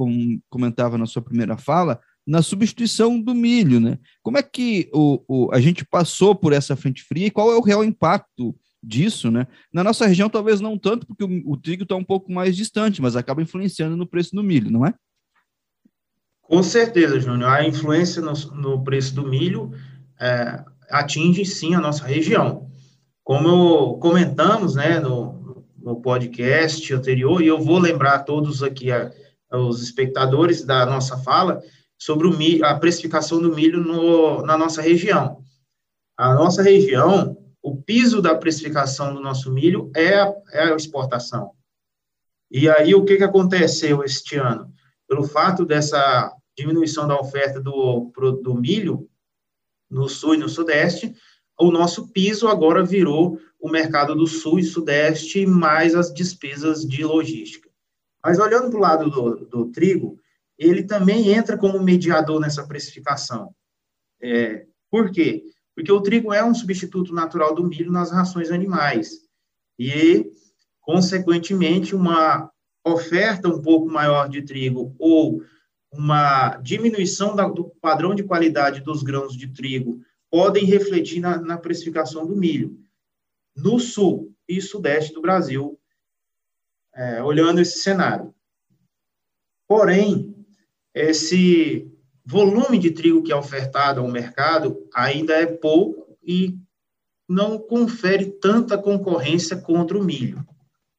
comentava 0.48 0.96
na 0.96 1.04
sua 1.04 1.20
primeira 1.20 1.56
fala, 1.58 2.00
na 2.26 2.42
substituição 2.42 3.20
do 3.20 3.34
milho, 3.34 3.78
né? 3.78 3.98
Como 4.22 4.36
é 4.36 4.42
que 4.42 4.90
o, 4.92 5.22
o, 5.28 5.52
a 5.52 5.60
gente 5.60 5.84
passou 5.84 6.34
por 6.34 6.52
essa 6.52 6.74
frente 6.74 7.02
fria 7.02 7.26
e 7.26 7.30
qual 7.30 7.52
é 7.52 7.56
o 7.56 7.62
real 7.62 7.84
impacto 7.84 8.56
disso, 8.86 9.30
né? 9.30 9.48
Na 9.72 9.82
nossa 9.82 10.06
região, 10.06 10.30
talvez 10.30 10.60
não 10.60 10.78
tanto, 10.78 11.06
porque 11.06 11.24
o, 11.24 11.52
o 11.52 11.56
trigo 11.56 11.82
está 11.82 11.96
um 11.96 12.04
pouco 12.04 12.30
mais 12.30 12.56
distante, 12.56 13.02
mas 13.02 13.16
acaba 13.16 13.42
influenciando 13.42 13.96
no 13.96 14.06
preço 14.06 14.34
do 14.34 14.42
milho, 14.42 14.70
não 14.70 14.86
é? 14.86 14.94
Com 16.40 16.62
certeza, 16.62 17.18
Júnior. 17.18 17.50
A 17.50 17.66
influência 17.66 18.22
no, 18.22 18.32
no 18.54 18.84
preço 18.84 19.14
do 19.14 19.26
milho 19.26 19.72
é, 20.20 20.64
atinge 20.88 21.44
sim 21.44 21.74
a 21.74 21.80
nossa 21.80 22.06
região. 22.06 22.70
Como 23.24 23.98
comentamos 23.98 24.76
né, 24.76 25.00
no, 25.00 25.64
no 25.76 26.00
podcast 26.00 26.94
anterior, 26.94 27.42
e 27.42 27.48
eu 27.48 27.60
vou 27.60 27.78
lembrar 27.78 28.14
a 28.14 28.22
todos 28.22 28.62
aqui, 28.62 28.92
a, 28.92 29.10
os 29.52 29.82
espectadores 29.82 30.64
da 30.64 30.86
nossa 30.86 31.18
fala, 31.18 31.60
sobre 31.98 32.28
milho, 32.30 32.64
a 32.64 32.78
precificação 32.78 33.42
do 33.42 33.52
milho 33.52 33.80
no, 33.80 34.42
na 34.42 34.56
nossa 34.56 34.80
região. 34.80 35.38
A 36.16 36.32
nossa 36.34 36.62
região, 36.62 37.36
o 37.66 37.74
piso 37.74 38.22
da 38.22 38.32
precificação 38.32 39.12
do 39.12 39.20
nosso 39.20 39.50
milho 39.50 39.90
é 39.92 40.14
a, 40.14 40.32
é 40.52 40.72
a 40.72 40.76
exportação. 40.76 41.50
E 42.48 42.68
aí, 42.68 42.94
o 42.94 43.04
que, 43.04 43.16
que 43.16 43.24
aconteceu 43.24 44.04
este 44.04 44.36
ano? 44.36 44.72
Pelo 45.08 45.24
fato 45.24 45.66
dessa 45.66 46.32
diminuição 46.56 47.08
da 47.08 47.18
oferta 47.18 47.60
do, 47.60 48.12
do 48.40 48.54
milho 48.54 49.10
no 49.90 50.08
sul 50.08 50.36
e 50.36 50.38
no 50.38 50.48
sudeste, 50.48 51.12
o 51.58 51.72
nosso 51.72 52.12
piso 52.12 52.46
agora 52.46 52.84
virou 52.84 53.36
o 53.58 53.68
mercado 53.68 54.14
do 54.14 54.28
sul 54.28 54.60
e 54.60 54.62
sudeste, 54.62 55.44
mais 55.44 55.96
as 55.96 56.14
despesas 56.14 56.86
de 56.86 57.02
logística. 57.02 57.68
Mas 58.24 58.38
olhando 58.38 58.70
para 58.70 58.78
o 58.78 58.82
lado 58.82 59.10
do, 59.10 59.44
do, 59.44 59.72
trigo, 59.72 60.20
ele 60.56 60.84
também 60.84 61.32
entra 61.32 61.58
como 61.58 61.82
mediador 61.82 62.38
nessa 62.38 62.64
precificação. 62.64 63.52
É, 64.22 64.66
por 64.88 65.10
quê? 65.10 65.42
Porque 65.76 65.92
o 65.92 66.00
trigo 66.00 66.32
é 66.32 66.42
um 66.42 66.54
substituto 66.54 67.12
natural 67.12 67.54
do 67.54 67.62
milho 67.62 67.92
nas 67.92 68.10
rações 68.10 68.50
animais. 68.50 69.20
E, 69.78 70.32
consequentemente, 70.80 71.94
uma 71.94 72.50
oferta 72.82 73.46
um 73.46 73.60
pouco 73.60 73.86
maior 73.86 74.26
de 74.26 74.40
trigo 74.40 74.96
ou 74.98 75.42
uma 75.92 76.56
diminuição 76.56 77.36
do 77.52 77.64
padrão 77.80 78.14
de 78.14 78.24
qualidade 78.24 78.80
dos 78.80 79.02
grãos 79.02 79.36
de 79.36 79.48
trigo 79.48 80.00
podem 80.30 80.64
refletir 80.64 81.20
na, 81.20 81.38
na 81.38 81.58
precificação 81.58 82.26
do 82.26 82.34
milho. 82.34 82.78
No 83.54 83.78
sul 83.78 84.34
e 84.48 84.62
sudeste 84.62 85.12
do 85.12 85.20
Brasil, 85.20 85.78
é, 86.94 87.22
olhando 87.22 87.60
esse 87.60 87.80
cenário. 87.80 88.34
Porém, 89.68 90.34
esse 90.94 91.90
volume 92.26 92.78
de 92.78 92.90
trigo 92.90 93.22
que 93.22 93.32
é 93.32 93.36
ofertado 93.36 94.00
ao 94.00 94.08
mercado 94.08 94.76
ainda 94.92 95.32
é 95.34 95.46
pouco 95.46 96.18
e 96.22 96.58
não 97.28 97.58
confere 97.58 98.26
tanta 98.26 98.76
concorrência 98.76 99.56
contra 99.56 99.96
o 99.96 100.04
milho. 100.04 100.44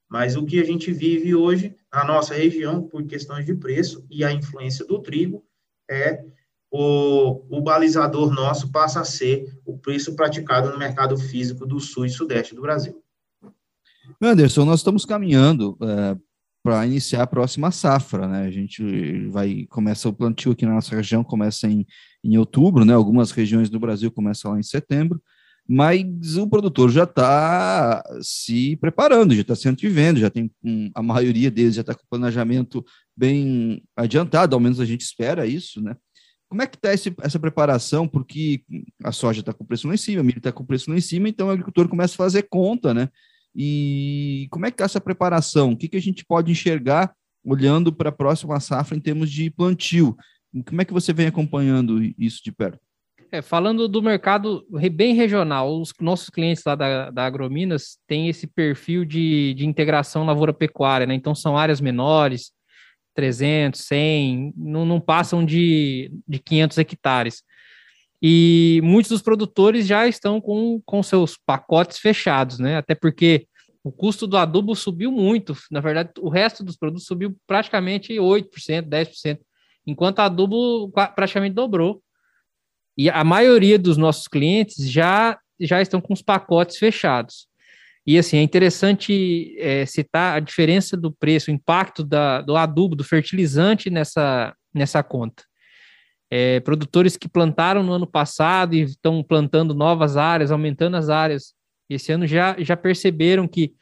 Mas 0.09 0.37
o 0.37 0.45
que 0.45 0.59
a 0.59 0.63
gente 0.63 0.91
vive 0.91 1.35
hoje 1.35 1.75
na 1.93 2.05
nossa 2.05 2.33
região, 2.33 2.81
por 2.81 3.05
questões 3.05 3.45
de 3.45 3.53
preço 3.53 4.05
e 4.09 4.23
a 4.23 4.31
influência 4.31 4.85
do 4.85 4.99
trigo, 4.99 5.43
é 5.89 6.23
o, 6.71 7.43
o 7.49 7.61
balizador 7.61 8.33
nosso 8.33 8.71
passa 8.71 9.01
a 9.01 9.05
ser 9.05 9.53
o 9.65 9.77
preço 9.77 10.15
praticado 10.15 10.69
no 10.69 10.77
mercado 10.77 11.17
físico 11.17 11.65
do 11.65 11.79
sul 11.79 12.05
e 12.05 12.09
sudeste 12.09 12.55
do 12.55 12.61
Brasil. 12.61 13.01
Anderson, 14.21 14.63
nós 14.63 14.79
estamos 14.79 15.03
caminhando 15.03 15.77
é, 15.81 16.17
para 16.67 16.85
iniciar 16.85 17.23
a 17.23 17.27
próxima 17.27 17.71
safra, 17.71 18.27
né? 18.27 18.41
A 18.41 18.51
gente 18.51 19.29
vai 19.29 19.65
começa 19.69 20.09
o 20.09 20.13
plantio 20.13 20.51
aqui 20.51 20.65
na 20.65 20.73
nossa 20.73 20.93
região 20.93 21.23
começa 21.23 21.65
em, 21.65 21.87
em 22.21 22.37
outubro, 22.37 22.83
né? 22.83 22.93
Algumas 22.93 23.31
regiões 23.31 23.69
do 23.69 23.79
Brasil 23.79 24.11
começam 24.11 24.51
lá 24.51 24.59
em 24.59 24.63
setembro 24.63 25.21
mas 25.69 26.37
o 26.37 26.47
produtor 26.47 26.89
já 26.89 27.03
está 27.03 28.01
se 28.21 28.77
preparando, 28.77 29.35
já 29.35 29.41
está 29.41 29.53
se 29.53 29.67
antevendo, 29.67 30.19
já 30.19 30.29
tem 30.29 30.49
um, 30.63 30.89
a 30.95 31.03
maioria 31.03 31.51
deles 31.51 31.75
já 31.75 31.81
está 31.81 31.93
com 31.93 32.03
planejamento 32.09 32.85
bem 33.15 33.83
adiantado, 33.95 34.55
ao 34.55 34.61
menos 34.61 34.79
a 34.79 34.85
gente 34.85 35.01
espera 35.01 35.45
isso, 35.45 35.81
né? 35.81 35.95
Como 36.49 36.61
é 36.61 36.67
que 36.67 36.77
está 36.77 36.91
essa 37.21 37.39
preparação? 37.39 38.07
Porque 38.07 38.63
a 39.03 39.11
soja 39.11 39.41
está 39.41 39.53
com 39.53 39.65
preço 39.65 39.87
lá 39.87 39.93
em 39.93 39.97
cima, 39.97 40.23
milho 40.23 40.37
está 40.37 40.53
com 40.53 40.65
preço 40.65 40.89
lá 40.89 40.97
em 40.97 41.01
cima, 41.01 41.27
então 41.27 41.47
o 41.47 41.51
agricultor 41.51 41.89
começa 41.89 42.13
a 42.13 42.17
fazer 42.17 42.43
conta, 42.43 42.93
né? 42.93 43.09
E 43.59 44.47
como 44.51 44.67
é 44.67 44.69
que 44.69 44.75
está 44.75 44.85
essa 44.85 45.01
preparação? 45.01 45.71
O 45.71 45.77
que, 45.77 45.87
que 45.87 45.97
a 45.97 46.01
gente 46.01 46.23
pode 46.23 46.51
enxergar 46.51 47.11
olhando 47.43 47.91
para 47.91 48.09
a 48.09 48.11
próxima 48.11 48.59
safra 48.59 48.95
em 48.95 49.01
termos 49.01 49.31
de 49.31 49.49
plantio? 49.49 50.15
Como 50.63 50.79
é 50.79 50.85
que 50.85 50.93
você 50.93 51.11
vem 51.11 51.25
acompanhando 51.25 51.99
isso 52.19 52.43
de 52.43 52.51
perto? 52.51 52.79
É, 53.31 53.41
falando 53.41 53.87
do 53.87 54.01
mercado 54.01 54.65
bem 54.93 55.13
regional, 55.13 55.81
os 55.81 55.91
nossos 55.99 56.29
clientes 56.29 56.63
lá 56.65 56.75
da, 56.75 57.09
da 57.09 57.25
Agrominas 57.25 57.97
têm 58.07 58.29
esse 58.29 58.47
perfil 58.47 59.03
de, 59.03 59.53
de 59.55 59.65
integração 59.65 60.23
lavoura-pecuária, 60.23 61.05
né? 61.05 61.13
Então 61.13 61.35
são 61.35 61.57
áreas 61.57 61.81
menores, 61.81 62.51
300, 63.15 63.81
100, 63.81 64.53
não, 64.55 64.85
não 64.85 65.01
passam 65.01 65.43
de, 65.43 66.11
de 66.27 66.39
500 66.39 66.77
hectares. 66.77 67.43
E 68.21 68.81
muitos 68.83 69.11
dos 69.11 69.21
produtores 69.21 69.85
já 69.85 70.07
estão 70.07 70.41
com, 70.41 70.81
com 70.85 71.03
seus 71.03 71.37
pacotes 71.37 71.99
fechados, 71.99 72.57
né? 72.57 72.77
Até 72.77 72.95
porque 72.95 73.47
o 73.83 73.91
custo 73.91 74.25
do 74.25 74.37
adubo 74.37 74.75
subiu 74.75 75.11
muito. 75.11 75.55
Na 75.71 75.79
verdade, 75.79 76.11
o 76.19 76.29
resto 76.29 76.63
dos 76.63 76.75
produtos 76.75 77.05
subiu 77.05 77.35
praticamente 77.45 78.13
8%, 78.13 78.81
10%, 78.81 79.39
enquanto 79.85 80.17
o 80.17 80.21
adubo 80.21 80.91
praticamente 81.15 81.53
dobrou. 81.53 82.01
E 82.97 83.09
a 83.09 83.23
maioria 83.23 83.77
dos 83.77 83.95
nossos 83.95 84.27
clientes 84.27 84.89
já, 84.89 85.37
já 85.59 85.81
estão 85.81 86.01
com 86.01 86.13
os 86.13 86.21
pacotes 86.21 86.77
fechados. 86.77 87.47
E 88.05 88.17
assim, 88.17 88.37
é 88.37 88.41
interessante 88.41 89.55
é, 89.59 89.85
citar 89.85 90.37
a 90.37 90.39
diferença 90.39 90.97
do 90.97 91.11
preço, 91.11 91.51
o 91.51 91.53
impacto 91.53 92.03
da, 92.03 92.41
do 92.41 92.55
adubo, 92.55 92.95
do 92.95 93.03
fertilizante 93.03 93.89
nessa, 93.89 94.55
nessa 94.73 95.03
conta. 95.03 95.43
É, 96.29 96.59
produtores 96.59 97.15
que 97.15 97.29
plantaram 97.29 97.83
no 97.83 97.93
ano 97.93 98.05
passado 98.05 98.75
e 98.75 98.81
estão 98.81 99.23
plantando 99.23 99.73
novas 99.73 100.17
áreas, 100.17 100.51
aumentando 100.51 100.97
as 100.97 101.09
áreas, 101.09 101.53
esse 101.89 102.11
ano 102.11 102.27
já, 102.27 102.55
já 102.59 102.75
perceberam 102.75 103.47
que 103.47 103.73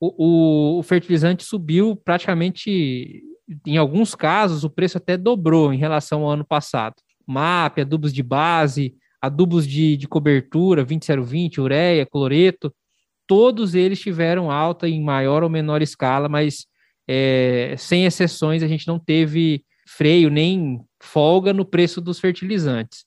o, 0.00 0.76
o, 0.76 0.78
o 0.80 0.82
fertilizante 0.82 1.44
subiu 1.44 1.94
praticamente, 1.94 3.22
em 3.64 3.76
alguns 3.76 4.16
casos, 4.16 4.64
o 4.64 4.70
preço 4.70 4.98
até 4.98 5.16
dobrou 5.16 5.72
em 5.72 5.78
relação 5.78 6.22
ao 6.22 6.30
ano 6.30 6.44
passado. 6.44 6.96
MAP, 7.24 7.80
adubos 7.80 8.12
de 8.12 8.22
base, 8.22 8.96
adubos 9.20 9.66
de, 9.66 9.96
de 9.96 10.08
cobertura, 10.08 10.84
20020, 10.84 11.60
ureia, 11.60 12.04
cloreto, 12.04 12.74
todos 13.28 13.76
eles 13.76 14.00
tiveram 14.00 14.50
alta 14.50 14.88
em 14.88 15.00
maior 15.00 15.44
ou 15.44 15.48
menor 15.48 15.80
escala, 15.80 16.28
mas 16.28 16.66
é, 17.08 17.74
sem 17.78 18.04
exceções, 18.04 18.62
a 18.62 18.66
gente 18.66 18.86
não 18.86 18.98
teve 18.98 19.64
freio 19.86 20.28
nem 20.28 20.80
folga 21.02 21.52
no 21.52 21.64
preço 21.64 22.00
dos 22.00 22.20
fertilizantes. 22.20 23.04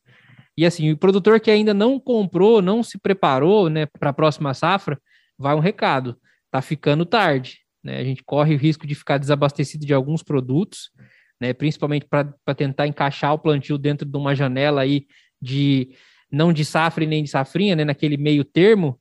E 0.57 0.65
assim, 0.65 0.91
o 0.91 0.97
produtor 0.97 1.39
que 1.39 1.49
ainda 1.49 1.73
não 1.73 1.99
comprou, 1.99 2.61
não 2.61 2.83
se 2.83 2.97
preparou 2.97 3.69
né, 3.69 3.85
para 3.85 4.09
a 4.09 4.13
próxima 4.13 4.53
safra, 4.53 4.99
vai 5.37 5.55
um 5.55 5.59
recado: 5.59 6.17
está 6.45 6.61
ficando 6.61 7.05
tarde. 7.05 7.59
Né? 7.83 7.97
A 7.97 8.03
gente 8.03 8.23
corre 8.23 8.55
o 8.55 8.57
risco 8.57 8.85
de 8.85 8.95
ficar 8.95 9.17
desabastecido 9.17 9.85
de 9.85 9.93
alguns 9.93 10.23
produtos, 10.23 10.91
né, 11.39 11.53
principalmente 11.53 12.05
para 12.05 12.55
tentar 12.55 12.87
encaixar 12.87 13.33
o 13.33 13.39
plantio 13.39 13.77
dentro 13.77 14.07
de 14.07 14.17
uma 14.17 14.33
janela 14.35 14.81
aí 14.81 15.05
de 15.41 15.89
não 16.31 16.51
de 16.51 16.65
safra 16.65 17.03
e 17.03 17.07
nem 17.07 17.23
de 17.23 17.29
safrinha, 17.29 17.75
né, 17.75 17.85
naquele 17.85 18.17
meio 18.17 18.43
termo, 18.43 18.99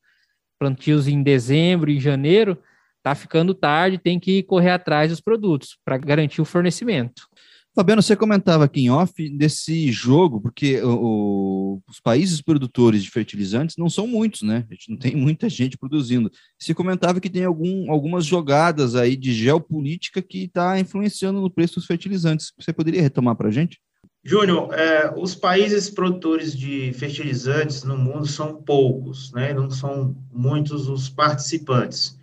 plantios 0.58 1.08
em 1.08 1.22
dezembro 1.22 1.90
e 1.90 1.98
janeiro, 1.98 2.60
tá 3.02 3.14
ficando 3.14 3.54
tarde, 3.54 3.98
tem 3.98 4.20
que 4.20 4.42
correr 4.42 4.70
atrás 4.70 5.10
dos 5.10 5.20
produtos 5.20 5.78
para 5.84 5.96
garantir 5.96 6.40
o 6.40 6.44
fornecimento. 6.44 7.28
Fabiano, 7.74 8.00
você 8.00 8.14
comentava 8.14 8.64
aqui 8.64 8.82
em 8.82 8.90
off 8.90 9.28
desse 9.30 9.90
jogo, 9.90 10.40
porque 10.40 10.80
o, 10.80 11.82
os 11.88 11.98
países 11.98 12.40
produtores 12.40 13.02
de 13.02 13.10
fertilizantes 13.10 13.76
não 13.76 13.90
são 13.90 14.06
muitos, 14.06 14.42
né? 14.42 14.64
A 14.70 14.74
gente 14.74 14.90
não 14.90 14.96
tem 14.96 15.16
muita 15.16 15.48
gente 15.48 15.76
produzindo. 15.76 16.30
Você 16.56 16.72
comentava 16.72 17.20
que 17.20 17.28
tem 17.28 17.44
algum, 17.44 17.90
algumas 17.90 18.24
jogadas 18.24 18.94
aí 18.94 19.16
de 19.16 19.32
geopolítica 19.32 20.22
que 20.22 20.44
está 20.44 20.78
influenciando 20.78 21.40
no 21.40 21.50
preço 21.50 21.74
dos 21.74 21.86
fertilizantes. 21.86 22.52
Você 22.56 22.72
poderia 22.72 23.02
retomar 23.02 23.34
para 23.34 23.48
a 23.48 23.52
gente? 23.52 23.80
Júnior, 24.22 24.72
é, 24.72 25.12
os 25.16 25.34
países 25.34 25.90
produtores 25.90 26.56
de 26.56 26.92
fertilizantes 26.92 27.82
no 27.82 27.98
mundo 27.98 28.26
são 28.26 28.54
poucos, 28.54 29.32
né? 29.32 29.52
não 29.52 29.68
são 29.68 30.16
muitos 30.32 30.88
os 30.88 31.08
participantes. 31.08 32.16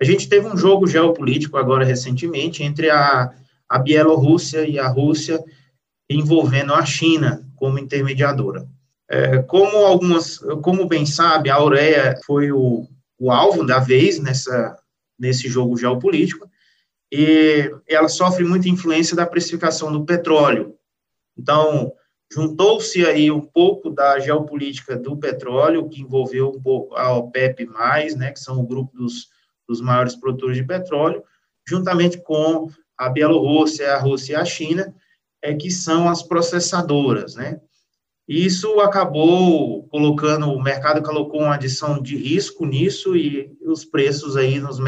A 0.00 0.04
gente 0.04 0.28
teve 0.28 0.46
um 0.46 0.56
jogo 0.56 0.86
geopolítico 0.86 1.56
agora 1.58 1.84
recentemente 1.84 2.62
entre 2.62 2.88
a, 2.88 3.32
a 3.72 3.78
Bielorrússia 3.78 4.68
e 4.68 4.78
a 4.78 4.86
Rússia, 4.86 5.42
envolvendo 6.08 6.74
a 6.74 6.84
China 6.84 7.48
como 7.56 7.78
intermediadora. 7.78 8.68
É, 9.08 9.38
como 9.42 9.78
algumas, 9.78 10.38
como 10.62 10.86
bem 10.86 11.06
sabe, 11.06 11.48
a 11.48 11.62
ureia 11.62 12.18
foi 12.26 12.52
o, 12.52 12.86
o 13.18 13.30
alvo 13.30 13.64
da 13.64 13.78
vez 13.78 14.18
nessa, 14.18 14.76
nesse 15.18 15.48
jogo 15.48 15.76
geopolítico, 15.76 16.46
e 17.10 17.70
ela 17.88 18.08
sofre 18.08 18.44
muita 18.44 18.68
influência 18.68 19.16
da 19.16 19.26
precificação 19.26 19.90
do 19.90 20.04
petróleo, 20.04 20.76
então, 21.38 21.92
juntou-se 22.30 23.04
aí 23.06 23.30
um 23.30 23.40
pouco 23.40 23.90
da 23.90 24.18
geopolítica 24.18 24.96
do 24.96 25.16
petróleo, 25.16 25.88
que 25.88 26.02
envolveu 26.02 26.50
um 26.50 26.60
pouco 26.60 26.94
a 26.94 27.14
OPEP+, 27.16 27.66
né, 28.16 28.32
que 28.32 28.40
são 28.40 28.60
o 28.60 28.66
grupo 28.66 28.94
dos, 28.96 29.28
dos 29.66 29.80
maiores 29.80 30.14
produtores 30.14 30.56
de 30.56 30.64
petróleo, 30.64 31.22
juntamente 31.66 32.18
com 32.18 32.68
a 32.96 33.08
Bielorrússia, 33.08 33.94
a 33.94 33.98
Rússia 33.98 34.34
e 34.34 34.36
a 34.36 34.44
China, 34.44 34.94
é, 35.42 35.54
que 35.54 35.70
são 35.70 36.08
as 36.08 36.22
processadoras, 36.22 37.34
né. 37.34 37.60
Isso 38.28 38.80
acabou 38.80 39.86
colocando, 39.88 40.50
o 40.50 40.62
mercado 40.62 41.02
colocou 41.02 41.40
uma 41.40 41.54
adição 41.54 42.00
de 42.00 42.16
risco 42.16 42.64
nisso 42.64 43.16
e 43.16 43.52
os 43.66 43.84
preços 43.84 44.36
aí 44.36 44.60
nos, 44.60 44.78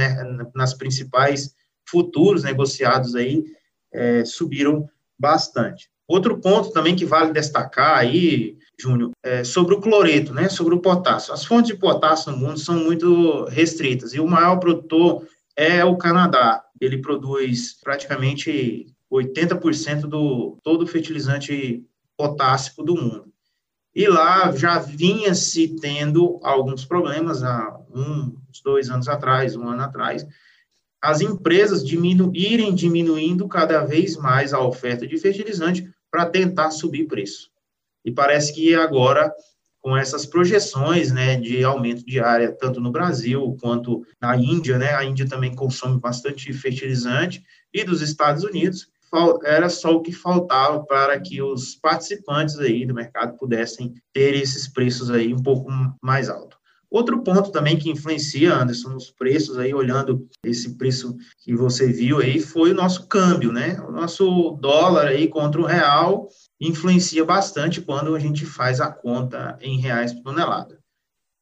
nas 0.54 0.72
principais 0.72 1.54
futuros 1.86 2.44
negociados 2.44 3.14
aí 3.14 3.44
é, 3.92 4.24
subiram 4.24 4.88
bastante. 5.18 5.90
Outro 6.06 6.38
ponto 6.40 6.70
também 6.70 6.94
que 6.94 7.04
vale 7.04 7.32
destacar 7.32 7.98
aí, 7.98 8.56
Júnior, 8.78 9.10
é 9.22 9.42
sobre 9.42 9.74
o 9.74 9.80
cloreto, 9.80 10.32
né, 10.32 10.48
sobre 10.48 10.74
o 10.74 10.80
potássio. 10.80 11.32
As 11.32 11.44
fontes 11.44 11.72
de 11.72 11.78
potássio 11.78 12.32
no 12.32 12.38
mundo 12.38 12.58
são 12.58 12.76
muito 12.76 13.44
restritas 13.46 14.14
e 14.14 14.20
o 14.20 14.26
maior 14.26 14.56
produtor 14.58 15.26
é 15.56 15.84
o 15.84 15.96
Canadá. 15.96 16.63
Ele 16.84 16.98
produz 16.98 17.74
praticamente 17.80 18.86
80% 19.10 20.02
do 20.02 20.58
todo 20.62 20.86
fertilizante 20.86 21.84
potássico 22.16 22.82
do 22.82 22.94
mundo. 22.94 23.32
E 23.94 24.08
lá 24.08 24.50
já 24.52 24.78
vinha 24.78 25.34
se 25.34 25.76
tendo 25.76 26.40
alguns 26.42 26.84
problemas 26.84 27.44
há 27.44 27.78
uns 27.94 28.60
dois 28.62 28.90
anos 28.90 29.06
atrás, 29.06 29.54
um 29.54 29.68
ano 29.68 29.82
atrás, 29.82 30.26
as 31.00 31.20
empresas 31.20 31.84
diminu 31.84 32.32
irem 32.34 32.74
diminuindo 32.74 33.46
cada 33.46 33.84
vez 33.84 34.16
mais 34.16 34.52
a 34.52 34.60
oferta 34.60 35.06
de 35.06 35.16
fertilizante 35.18 35.88
para 36.10 36.26
tentar 36.26 36.70
subir 36.70 37.06
preço. 37.06 37.50
E 38.04 38.10
parece 38.10 38.52
que 38.52 38.74
agora, 38.74 39.32
com 39.84 39.94
essas 39.94 40.24
projeções 40.24 41.12
né, 41.12 41.36
de 41.36 41.62
aumento 41.62 42.06
de 42.06 42.18
área, 42.18 42.50
tanto 42.50 42.80
no 42.80 42.90
Brasil 42.90 43.54
quanto 43.60 44.02
na 44.18 44.34
Índia, 44.34 44.78
né, 44.78 44.94
a 44.94 45.04
Índia 45.04 45.28
também 45.28 45.54
consome 45.54 46.00
bastante 46.00 46.50
fertilizante, 46.54 47.44
e 47.72 47.84
dos 47.84 48.00
Estados 48.00 48.44
Unidos, 48.44 48.88
era 49.44 49.68
só 49.68 49.92
o 49.92 50.00
que 50.00 50.10
faltava 50.10 50.82
para 50.86 51.20
que 51.20 51.42
os 51.42 51.76
participantes 51.76 52.58
aí 52.58 52.86
do 52.86 52.94
mercado 52.94 53.36
pudessem 53.36 53.92
ter 54.10 54.34
esses 54.34 54.66
preços 54.66 55.10
aí 55.10 55.34
um 55.34 55.42
pouco 55.42 55.70
mais 56.02 56.30
altos. 56.30 56.58
Outro 56.90 57.22
ponto 57.22 57.50
também 57.50 57.76
que 57.76 57.90
influencia, 57.90 58.54
Anderson, 58.54 58.90
nos 58.90 59.10
preços 59.10 59.58
aí, 59.58 59.74
olhando 59.74 60.28
esse 60.44 60.76
preço 60.76 61.16
que 61.38 61.54
você 61.54 61.92
viu 61.92 62.20
aí, 62.20 62.40
foi 62.40 62.70
o 62.70 62.74
nosso 62.74 63.08
câmbio, 63.08 63.52
né? 63.52 63.80
O 63.80 63.90
nosso 63.90 64.52
dólar 64.60 65.08
aí 65.08 65.28
contra 65.28 65.60
o 65.60 65.64
real 65.64 66.28
influencia 66.60 67.24
bastante 67.24 67.80
quando 67.80 68.14
a 68.14 68.18
gente 68.18 68.46
faz 68.46 68.80
a 68.80 68.90
conta 68.90 69.58
em 69.60 69.80
reais 69.80 70.12
por 70.12 70.22
tonelada. 70.22 70.78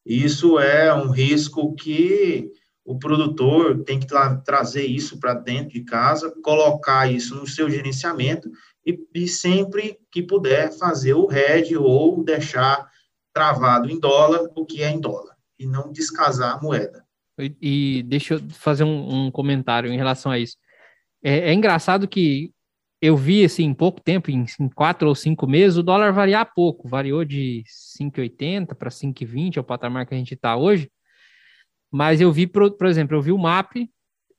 Isso 0.07 0.59
é 0.59 0.93
um 0.95 1.11
risco 1.11 1.75
que 1.75 2.51
o 2.85 2.99
produtor 2.99 3.85
tem 3.85 4.01
que 4.01 4.07
tra 4.07 4.37
trazer 4.37 4.87
isso 4.87 5.21
para 5.21 5.35
dentro 5.35 5.75
de 5.75 5.85
casa, 5.85 6.35
colocar 6.43 7.11
isso 7.11 7.35
no 7.37 7.47
seu 7.47 7.71
gerenciamento 7.71 8.51
e, 8.85 8.99
e 9.15 9.29
sempre 9.29 9.99
que 10.11 10.23
puder 10.23 10.73
fazer 10.73 11.15
o 11.15 11.27
RED 11.27 11.77
ou 11.77 12.25
deixar 12.25 12.91
travado 13.33 13.89
em 13.89 14.01
dólar 14.01 14.49
o 14.57 14.67
que 14.67 14.83
é 14.83 14.91
em 14.91 15.01
dólar 15.01 15.32
e 15.63 15.67
não 15.67 15.93
descasar 15.93 16.57
a 16.57 16.61
moeda. 16.61 17.05
E, 17.39 17.57
e 17.61 18.03
deixa 18.03 18.35
eu 18.35 18.41
fazer 18.51 18.85
um, 18.85 19.27
um, 19.27 19.31
comentário 19.31 19.93
em 19.93 19.97
relação 19.97 20.31
a 20.33 20.39
isso. 20.39 20.57
É, 21.23 21.51
é, 21.51 21.55
engraçado 21.55 22.09
que 22.09 22.53
eu 23.01 23.17
vi, 23.17 23.45
assim, 23.45 23.65
em 23.65 23.75
pouco 23.75 24.01
tempo, 24.01 24.31
em, 24.31 24.45
em 24.61 24.69
quatro 24.69 25.09
ou 25.09 25.15
cinco 25.15 25.47
meses, 25.47 25.79
o 25.79 25.83
dólar 25.83 26.13
variar 26.13 26.53
pouco. 26.55 26.89
Variou 26.89 27.25
de 27.25 27.65
5,80 28.01 28.75
para 28.75 28.91
5,20, 28.91 29.57
é 29.57 29.61
o 29.61 29.65
patamar 29.65 30.07
que 30.07 30.15
a 30.15 30.19
gente 30.19 30.35
está 30.35 30.57
hoje. 30.57 30.91
Mas 31.91 32.21
eu 32.21 32.33
vi, 32.33 32.47
por, 32.47 32.71
por 32.73 32.87
exemplo, 32.87 33.17
eu 33.17 33.23
vi 33.23 33.33
o 33.33 33.39
MAP 33.39 33.89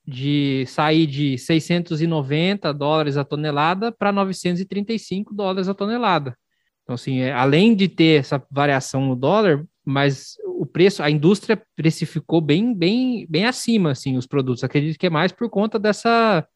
de 0.05 0.65
sair 0.67 1.07
de 1.07 1.37
690 1.37 2.73
dólares 2.73 3.15
a 3.15 3.23
tonelada 3.23 3.91
para 3.91 4.11
935 4.11 5.33
dólares 5.33 5.69
a 5.69 5.73
tonelada. 5.73 6.37
Então, 6.83 6.95
assim, 6.95 7.19
é, 7.21 7.31
além 7.31 7.75
de 7.75 7.87
ter 7.87 8.19
essa 8.19 8.45
variação 8.51 9.05
no 9.05 9.15
dólar, 9.15 9.65
mas 9.85 10.35
o 10.45 10.65
preço, 10.65 11.03
a 11.03 11.09
indústria 11.09 11.61
precificou 11.75 12.39
bem, 12.39 12.73
bem, 12.73 13.25
bem 13.29 13.45
acima, 13.45 13.91
assim, 13.91 14.17
os 14.17 14.25
produtos. 14.25 14.63
Acredito 14.63 14.97
que 14.97 15.07
é 15.07 15.09
mais 15.09 15.31
por 15.31 15.49
conta 15.49 15.77
dessa, 15.77 16.47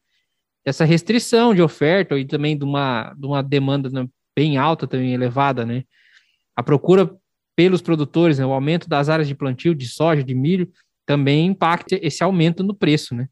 dessa 0.64 0.84
restrição 0.84 1.54
de 1.54 1.62
oferta 1.62 2.18
e 2.18 2.24
também 2.24 2.56
de 2.56 2.64
uma, 2.64 3.14
de 3.14 3.26
uma 3.26 3.42
demanda 3.42 3.90
bem 4.34 4.56
alta, 4.56 4.86
também 4.86 5.12
elevada, 5.12 5.66
né? 5.66 5.84
A 6.56 6.62
procura 6.62 7.14
pelos 7.56 7.82
produtores, 7.82 8.38
né, 8.38 8.46
o 8.46 8.52
aumento 8.52 8.88
das 8.88 9.08
áreas 9.08 9.26
de 9.26 9.34
plantio 9.34 9.74
de 9.74 9.88
soja, 9.88 10.22
de 10.22 10.34
milho, 10.34 10.70
também 11.04 11.46
impacta 11.46 11.98
esse 12.00 12.22
aumento 12.22 12.62
no 12.62 12.72
preço, 12.72 13.14
né? 13.14 13.28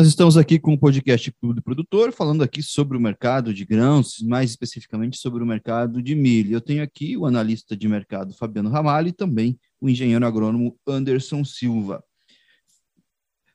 Nós 0.00 0.08
estamos 0.08 0.38
aqui 0.38 0.58
com 0.58 0.72
o 0.72 0.78
podcast 0.78 1.30
Clube 1.30 1.60
Produtor, 1.60 2.10
falando 2.10 2.42
aqui 2.42 2.62
sobre 2.62 2.96
o 2.96 3.00
mercado 3.00 3.52
de 3.52 3.66
grãos, 3.66 4.16
mais 4.22 4.48
especificamente 4.48 5.18
sobre 5.18 5.42
o 5.42 5.46
mercado 5.46 6.02
de 6.02 6.14
milho. 6.14 6.54
Eu 6.54 6.60
tenho 6.62 6.82
aqui 6.82 7.18
o 7.18 7.26
analista 7.26 7.76
de 7.76 7.86
mercado 7.86 8.32
Fabiano 8.32 8.70
Ramalho 8.70 9.08
e 9.08 9.12
também 9.12 9.60
o 9.78 9.90
engenheiro 9.90 10.24
agrônomo 10.24 10.74
Anderson 10.88 11.44
Silva. 11.44 12.02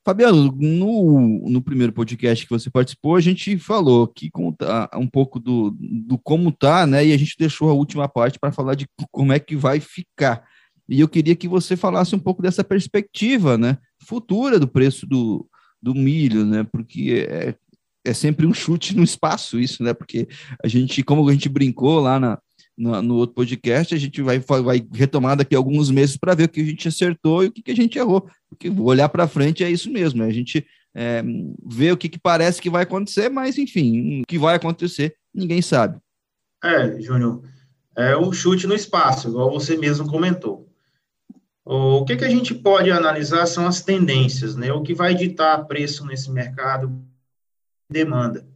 Fabiano, 0.06 0.56
no, 0.56 1.50
no 1.50 1.64
primeiro 1.64 1.92
podcast 1.92 2.46
que 2.46 2.52
você 2.52 2.70
participou, 2.70 3.16
a 3.16 3.22
gente 3.22 3.58
falou 3.58 4.08
que 4.08 4.30
conta 4.30 4.88
um 4.94 5.08
pouco 5.08 5.40
do, 5.40 5.76
do 5.80 6.20
como 6.20 6.52
tá, 6.52 6.86
né? 6.86 7.08
E 7.08 7.12
a 7.12 7.18
gente 7.18 7.36
deixou 7.40 7.72
a 7.72 7.74
última 7.74 8.08
parte 8.08 8.38
para 8.38 8.52
falar 8.52 8.76
de 8.76 8.88
como 9.12 9.34
é 9.34 9.40
que 9.40 9.56
vai 9.56 9.80
ficar. 9.80 10.48
E 10.88 11.00
eu 11.00 11.10
queria 11.10 11.36
que 11.36 11.48
você 11.48 11.76
falasse 11.76 12.16
um 12.16 12.20
pouco 12.20 12.44
dessa 12.44 12.64
perspectiva, 12.64 13.58
né? 13.58 13.80
Futura 14.00 14.60
do 14.60 14.68
preço 14.68 15.08
do, 15.08 15.50
do 15.82 15.94
milho, 15.94 16.46
né? 16.46 16.64
Porque 16.64 17.28
é, 17.30 17.56
é 18.06 18.14
sempre 18.14 18.46
um 18.46 18.54
chute 18.54 18.96
no 18.96 19.04
espaço 19.04 19.60
isso, 19.60 19.84
né? 19.84 19.94
Porque 19.94 20.28
a 20.64 20.68
gente, 20.68 21.04
como 21.04 21.28
a 21.28 21.32
gente 21.32 21.50
brincou 21.50 22.00
lá 22.00 22.20
na, 22.20 22.40
no, 22.78 23.02
no, 23.02 23.16
outro 23.16 23.36
podcast, 23.36 23.94
a 23.94 23.98
gente 23.98 24.22
vai, 24.22 24.40
vai 24.40 24.86
retomar 24.94 25.38
daqui 25.38 25.56
a 25.56 25.58
alguns 25.58 25.90
meses 25.90 26.18
para 26.18 26.36
ver 26.36 26.46
o 26.46 26.50
que 26.50 26.62
a 26.62 26.66
gente 26.66 26.88
acertou 26.88 27.44
e 27.44 27.48
o 27.48 27.52
que, 27.52 27.62
que 27.62 27.72
a 27.72 27.76
gente 27.76 27.98
errou. 27.98 28.30
Porque 28.50 28.70
olhar 28.70 29.10
para 29.10 29.28
frente 29.28 29.64
é 29.64 29.70
isso 29.70 29.92
mesmo, 29.92 30.24
é 30.24 30.28
a 30.28 30.34
gente 30.34 30.66
é, 30.96 31.24
vê 31.66 31.92
o 31.92 31.98
que, 31.98 32.10
que 32.10 32.20
parece 32.20 32.62
que 32.62 32.70
vai 32.70 32.84
acontecer, 32.84 33.30
mas 33.30 33.58
enfim, 33.58 34.22
o 34.22 34.26
que 34.26 34.38
vai 34.38 34.56
acontecer, 34.56 35.16
ninguém 35.34 35.62
sabe. 35.62 36.00
É, 36.64 37.00
Júnior, 37.02 37.42
é 37.98 38.18
um 38.18 38.32
chute 38.32 38.68
no 38.68 38.74
espaço, 38.74 39.30
igual 39.30 39.52
você 39.52 39.78
mesmo 39.78 40.08
comentou. 40.08 40.65
O 41.66 42.06
que, 42.06 42.16
que 42.16 42.24
a 42.24 42.30
gente 42.30 42.54
pode 42.54 42.92
analisar 42.92 43.48
são 43.48 43.66
as 43.66 43.82
tendências, 43.82 44.56
né? 44.56 44.72
O 44.72 44.84
que 44.84 44.94
vai 44.94 45.16
ditar 45.16 45.66
preço 45.66 46.06
nesse 46.06 46.30
mercado, 46.32 47.04
demanda. 47.90 48.48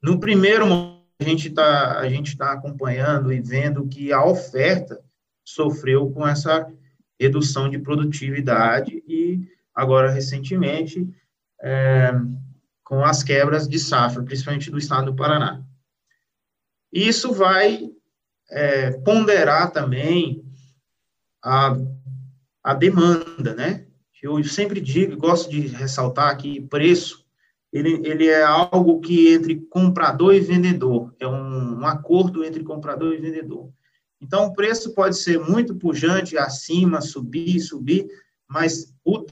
No 0.00 0.20
primeiro 0.20 0.64
momento, 0.64 1.02
a 1.20 1.24
gente 1.24 1.48
está 1.48 2.02
tá 2.38 2.52
acompanhando 2.52 3.32
e 3.32 3.40
vendo 3.40 3.88
que 3.88 4.12
a 4.12 4.24
oferta 4.24 5.02
sofreu 5.44 6.10
com 6.12 6.26
essa 6.26 6.72
redução 7.18 7.68
de 7.68 7.78
produtividade 7.78 9.02
e 9.08 9.48
agora 9.74 10.10
recentemente 10.10 11.08
é, 11.60 12.12
com 12.84 13.04
as 13.04 13.22
quebras 13.22 13.66
de 13.66 13.78
safra, 13.78 14.22
principalmente 14.22 14.70
do 14.70 14.78
estado 14.78 15.06
do 15.06 15.16
Paraná. 15.16 15.62
Isso 16.92 17.32
vai 17.32 17.90
é, 18.50 18.92
ponderar 19.00 19.72
também 19.72 20.44
a, 21.42 21.76
a 22.64 22.72
demanda, 22.74 23.54
né? 23.54 23.86
Eu 24.22 24.42
sempre 24.42 24.80
digo, 24.80 25.18
gosto 25.18 25.50
de 25.50 25.66
ressaltar 25.66 26.34
que 26.38 26.62
preço 26.62 27.24
ele, 27.74 28.00
ele 28.08 28.28
é 28.28 28.42
algo 28.42 29.00
que 29.00 29.34
entre 29.34 29.56
comprador 29.68 30.32
e 30.32 30.38
vendedor, 30.38 31.12
é 31.18 31.26
um, 31.26 31.80
um 31.80 31.86
acordo 31.86 32.44
entre 32.44 32.62
comprador 32.62 33.12
e 33.12 33.18
vendedor. 33.18 33.68
Então, 34.20 34.46
o 34.46 34.52
preço 34.54 34.94
pode 34.94 35.18
ser 35.18 35.40
muito 35.40 35.74
pujante, 35.74 36.38
acima, 36.38 37.00
subir, 37.00 37.58
subir, 37.58 38.06
mas 38.48 38.94
o, 39.04 39.26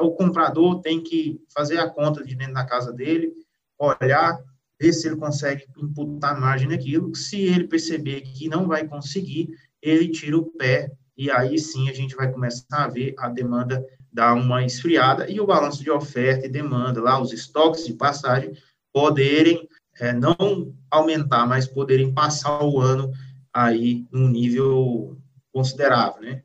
o 0.00 0.10
comprador 0.12 0.80
tem 0.80 1.02
que 1.02 1.38
fazer 1.54 1.78
a 1.78 1.88
conta 1.88 2.24
de 2.24 2.34
dentro 2.34 2.54
da 2.54 2.64
casa 2.64 2.90
dele, 2.94 3.30
olhar, 3.78 4.42
ver 4.80 4.92
se 4.94 5.06
ele 5.06 5.16
consegue 5.16 5.66
imputar 5.76 6.40
margem 6.40 6.68
naquilo. 6.68 7.14
Se 7.14 7.42
ele 7.42 7.68
perceber 7.68 8.22
que 8.22 8.48
não 8.48 8.66
vai 8.66 8.88
conseguir, 8.88 9.50
ele 9.82 10.08
tira 10.08 10.38
o 10.38 10.46
pé, 10.46 10.90
e 11.16 11.30
aí 11.30 11.58
sim 11.58 11.88
a 11.88 11.92
gente 11.92 12.16
vai 12.16 12.30
começar 12.30 12.84
a 12.84 12.88
ver 12.88 13.14
a 13.18 13.28
demanda 13.28 13.84
dar 14.12 14.34
uma 14.34 14.64
esfriada 14.64 15.30
e 15.30 15.40
o 15.40 15.46
balanço 15.46 15.82
de 15.82 15.90
oferta 15.90 16.46
e 16.46 16.50
demanda, 16.50 17.00
lá 17.00 17.20
os 17.20 17.32
estoques 17.32 17.86
de 17.86 17.94
passagem, 17.94 18.52
poderem 18.92 19.68
é, 19.98 20.12
não 20.12 20.36
aumentar, 20.90 21.46
mas 21.46 21.66
poderem 21.66 22.12
passar 22.12 22.62
o 22.62 22.78
ano 22.78 23.10
aí 23.52 24.06
num 24.12 24.28
nível 24.28 25.18
considerável, 25.52 26.22
né? 26.22 26.42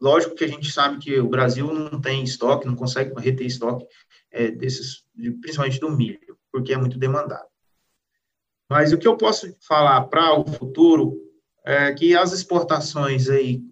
Lógico 0.00 0.34
que 0.34 0.44
a 0.44 0.48
gente 0.48 0.70
sabe 0.70 0.98
que 0.98 1.18
o 1.18 1.28
Brasil 1.28 1.72
não 1.72 2.00
tem 2.00 2.22
estoque, 2.22 2.66
não 2.66 2.76
consegue 2.76 3.18
reter 3.18 3.46
estoque 3.46 3.86
é, 4.30 4.50
desses, 4.50 5.04
principalmente 5.40 5.80
do 5.80 5.90
milho, 5.90 6.38
porque 6.52 6.72
é 6.72 6.76
muito 6.76 6.98
demandado. 6.98 7.46
Mas 8.68 8.92
o 8.92 8.98
que 8.98 9.08
eu 9.08 9.16
posso 9.16 9.54
falar 9.66 10.02
para 10.04 10.38
o 10.38 10.44
futuro 10.46 11.16
é 11.64 11.92
que 11.92 12.14
as 12.14 12.32
exportações 12.32 13.28
aí 13.28 13.62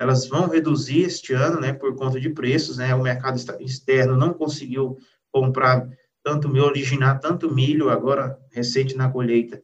elas 0.00 0.26
vão 0.26 0.48
reduzir 0.48 1.02
este 1.02 1.32
ano, 1.32 1.60
né, 1.60 1.72
por 1.72 1.94
conta 1.94 2.20
de 2.20 2.30
preços, 2.30 2.78
né, 2.78 2.94
o 2.94 3.02
mercado 3.02 3.38
externo 3.60 4.16
não 4.16 4.32
conseguiu 4.34 4.98
comprar 5.30 5.88
tanto 6.24 6.48
milho, 6.48 6.64
originar 6.64 7.18
tanto 7.18 7.52
milho 7.52 7.90
agora, 7.90 8.38
recente 8.50 8.96
na 8.96 9.10
colheita, 9.10 9.62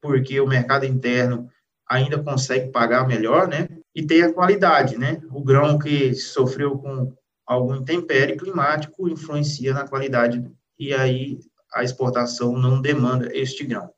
porque 0.00 0.40
o 0.40 0.46
mercado 0.46 0.84
interno 0.84 1.48
ainda 1.88 2.22
consegue 2.22 2.70
pagar 2.70 3.06
melhor, 3.06 3.48
né, 3.48 3.68
e 3.94 4.06
tem 4.06 4.22
a 4.22 4.32
qualidade, 4.32 4.96
né, 4.96 5.20
o 5.30 5.42
grão 5.42 5.78
que 5.78 6.14
sofreu 6.14 6.78
com 6.78 7.12
algum 7.46 7.74
intempério 7.74 8.36
climático 8.36 9.08
influencia 9.08 9.74
na 9.74 9.86
qualidade, 9.86 10.44
e 10.78 10.94
aí 10.94 11.40
a 11.72 11.84
exportação 11.84 12.56
não 12.56 12.80
demanda 12.80 13.28
este 13.36 13.64
grão. 13.64 13.92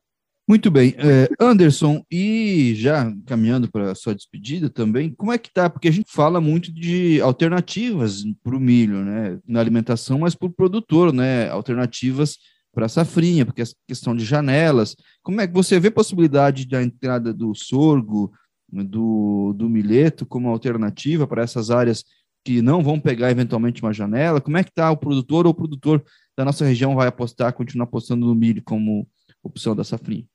Muito 0.53 0.71
bem. 0.71 0.95
É, 0.99 1.31
Anderson, 1.41 2.05
e 2.11 2.75
já 2.77 3.11
caminhando 3.25 3.71
para 3.71 3.93
a 3.93 3.95
sua 3.95 4.15
despedida 4.15 4.69
também, 4.69 5.11
como 5.15 5.33
é 5.33 5.39
que 5.39 5.51
tá? 5.51 5.71
Porque 5.71 5.89
a 5.89 5.91
gente 5.91 6.13
fala 6.13 6.43
muito 6.43 6.71
de 6.71 7.23
alternativas 7.23 8.23
para 8.45 8.55
o 8.55 8.61
milho, 8.61 9.03
né? 9.03 9.39
Na 9.49 9.61
alimentação, 9.61 10.19
mas 10.19 10.35
para 10.35 10.49
o 10.49 10.53
produtor, 10.53 11.11
né? 11.11 11.49
Alternativas 11.49 12.37
para 12.71 12.85
a 12.85 12.89
safrinha, 12.91 13.47
porque 13.47 13.63
a 13.63 13.67
questão 13.89 14.15
de 14.15 14.27
janelas. 14.27 14.95
Como 15.23 15.41
é 15.41 15.47
que 15.47 15.55
você 15.55 15.81
vê 15.81 15.91
possibilidade 15.91 16.69
da 16.69 16.83
entrada 16.83 17.33
do 17.33 17.55
sorgo, 17.55 18.31
do, 18.71 19.55
do 19.55 19.71
milheto 19.71 20.27
como 20.27 20.51
alternativa 20.51 21.27
para 21.27 21.43
essas 21.43 21.71
áreas 21.71 22.05
que 22.45 22.61
não 22.61 22.83
vão 22.83 23.01
pegar 23.01 23.31
eventualmente 23.31 23.81
uma 23.81 23.95
janela? 23.95 24.39
Como 24.39 24.59
é 24.59 24.63
que 24.63 24.69
está 24.69 24.91
o 24.91 24.99
produtor 24.99 25.47
ou 25.47 25.53
o 25.53 25.57
produtor 25.57 26.05
da 26.37 26.45
nossa 26.45 26.67
região 26.67 26.95
vai 26.95 27.09
apostar, 27.09 27.55
continuar 27.55 27.85
apostando 27.85 28.27
no 28.27 28.35
milho 28.35 28.63
como 28.63 29.09
opção 29.43 29.75
da 29.75 29.83
safrinha? 29.83 30.27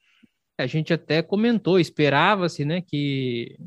A 0.58 0.66
gente 0.66 0.94
até 0.94 1.22
comentou, 1.22 1.80
esperava-se, 1.80 2.66
né, 2.66 2.82
que 2.82 3.58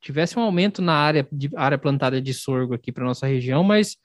tivesse 0.00 0.38
um 0.38 0.42
aumento 0.42 0.82
na 0.82 0.94
área 0.94 1.26
de 1.30 1.50
área 1.56 1.78
plantada 1.78 2.20
de 2.20 2.34
sorgo 2.34 2.74
aqui 2.74 2.90
para 2.90 3.04
nossa 3.04 3.26
região, 3.26 3.62
mas 3.62 3.96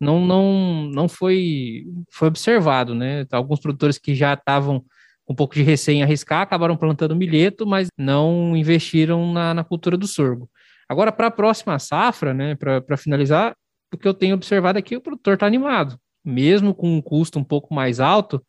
não 0.00 0.24
não 0.24 0.90
não 0.92 1.08
foi 1.08 1.84
foi 2.10 2.28
observado, 2.28 2.94
né? 2.94 3.26
Alguns 3.30 3.60
produtores 3.60 3.98
que 3.98 4.14
já 4.14 4.34
estavam 4.34 4.84
um 5.28 5.34
pouco 5.34 5.54
de 5.54 5.62
receio 5.62 5.98
em 5.98 6.02
arriscar 6.02 6.40
acabaram 6.40 6.76
plantando 6.76 7.16
milheto, 7.16 7.66
mas 7.66 7.88
não 7.96 8.56
investiram 8.56 9.32
na, 9.32 9.54
na 9.54 9.64
cultura 9.64 9.96
do 9.96 10.06
sorgo. 10.06 10.50
Agora, 10.88 11.12
para 11.12 11.28
a 11.28 11.30
próxima 11.30 11.78
safra, 11.78 12.34
né, 12.34 12.54
para 12.54 12.96
finalizar, 12.96 13.54
o 13.92 13.96
que 13.96 14.06
eu 14.06 14.12
tenho 14.12 14.34
observado 14.34 14.78
é 14.78 14.82
que 14.82 14.96
o 14.96 15.00
produtor 15.00 15.34
está 15.34 15.46
animado, 15.46 15.98
mesmo 16.24 16.74
com 16.74 16.96
um 16.96 17.00
custo 17.00 17.38
um 17.38 17.44
pouco 17.44 17.72
mais 17.72 18.00
alto, 18.00 18.44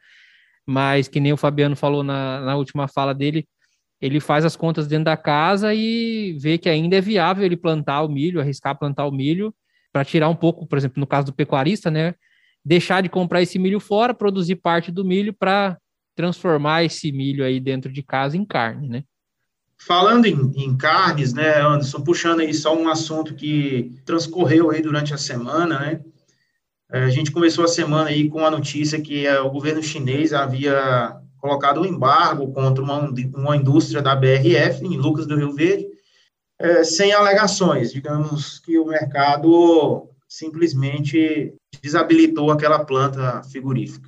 mas 0.65 1.07
que 1.07 1.19
nem 1.19 1.33
o 1.33 1.37
Fabiano 1.37 1.75
falou 1.75 2.03
na, 2.03 2.41
na 2.41 2.55
última 2.55 2.87
fala 2.87 3.13
dele, 3.13 3.47
ele 4.01 4.19
faz 4.19 4.43
as 4.43 4.55
contas 4.55 4.87
dentro 4.87 5.05
da 5.05 5.15
casa 5.17 5.73
e 5.73 6.37
vê 6.39 6.57
que 6.57 6.69
ainda 6.69 6.97
é 6.97 7.01
viável 7.01 7.45
ele 7.45 7.55
plantar 7.55 8.01
o 8.01 8.09
milho, 8.09 8.41
arriscar 8.41 8.77
plantar 8.77 9.05
o 9.05 9.11
milho, 9.11 9.53
para 9.93 10.03
tirar 10.03 10.27
um 10.27 10.35
pouco, 10.35 10.67
por 10.67 10.77
exemplo, 10.77 10.99
no 10.99 11.07
caso 11.07 11.27
do 11.27 11.33
pecuarista, 11.33 11.89
né? 11.89 12.15
Deixar 12.65 13.01
de 13.01 13.09
comprar 13.09 13.41
esse 13.41 13.59
milho 13.59 13.79
fora, 13.79 14.13
produzir 14.13 14.55
parte 14.55 14.91
do 14.91 15.05
milho 15.05 15.33
para 15.33 15.77
transformar 16.15 16.83
esse 16.83 17.11
milho 17.11 17.45
aí 17.45 17.59
dentro 17.59 17.91
de 17.91 18.03
casa 18.03 18.35
em 18.35 18.45
carne, 18.45 18.89
né? 18.89 19.03
Falando 19.77 20.25
em, 20.25 20.51
em, 20.55 20.77
carnes, 20.77 21.33
né, 21.33 21.61
Anderson, 21.61 22.01
puxando 22.01 22.39
aí 22.39 22.53
só 22.53 22.77
um 22.77 22.87
assunto 22.87 23.35
que 23.35 23.99
transcorreu 24.05 24.71
aí 24.71 24.81
durante 24.81 25.13
a 25.13 25.17
semana, 25.17 25.79
né? 25.79 26.01
É, 26.93 27.05
a 27.05 27.09
gente 27.09 27.31
começou 27.31 27.65
a 27.65 27.67
semana 27.67 28.09
aí 28.11 28.29
com 28.29 28.45
a 28.45 28.51
notícia 28.51 29.01
que 29.01 29.25
é, 29.25 29.41
o 29.41 29.49
governo 29.49 29.81
chinês 29.81 30.31
havia 30.31 31.19
colocado 31.39 31.81
um 31.81 31.85
embargo 31.85 32.53
contra 32.53 32.83
uma, 32.83 33.11
uma 33.35 33.57
indústria 33.57 33.99
da 33.99 34.15
BRF 34.15 34.85
em 34.85 34.95
Lucas 34.95 35.25
do 35.25 35.35
Rio 35.35 35.53
Verde, 35.53 35.87
é, 36.59 36.83
sem 36.83 37.11
alegações. 37.11 37.91
Digamos 37.91 38.59
que 38.59 38.77
o 38.77 38.85
mercado 38.85 40.07
simplesmente 40.29 41.55
desabilitou 41.81 42.51
aquela 42.51 42.85
planta 42.85 43.41
frigorífica. 43.41 44.07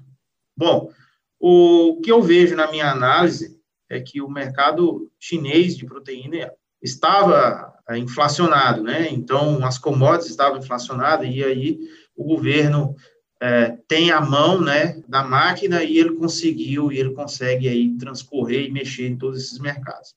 Bom, 0.56 0.92
o 1.40 2.00
que 2.04 2.12
eu 2.12 2.22
vejo 2.22 2.56
na 2.56 2.70
minha 2.70 2.92
análise 2.92 3.60
é 3.90 4.00
que 4.00 4.22
o 4.22 4.30
mercado 4.30 5.10
chinês 5.20 5.76
de 5.76 5.88
proteína 5.88 6.52
estava 6.80 7.74
inflacionado, 7.98 8.84
né? 8.84 9.10
Então, 9.12 9.66
as 9.66 9.78
commodities 9.78 10.30
estavam 10.30 10.60
inflacionadas 10.60 11.28
e 11.30 11.44
aí 11.44 11.80
o 12.16 12.24
governo 12.24 12.96
é, 13.42 13.78
tem 13.88 14.12
a 14.12 14.22
mão 14.22 14.62
né, 14.62 15.02
da 15.08 15.24
máquina 15.24 15.84
e 15.84 15.98
ele 15.98 16.16
conseguiu, 16.16 16.92
e 16.92 16.98
ele 16.98 17.14
consegue 17.14 17.68
aí 17.68 17.96
transcorrer 17.98 18.66
e 18.66 18.72
mexer 18.72 19.08
em 19.08 19.18
todos 19.18 19.42
esses 19.42 19.60
mercados. 19.60 20.16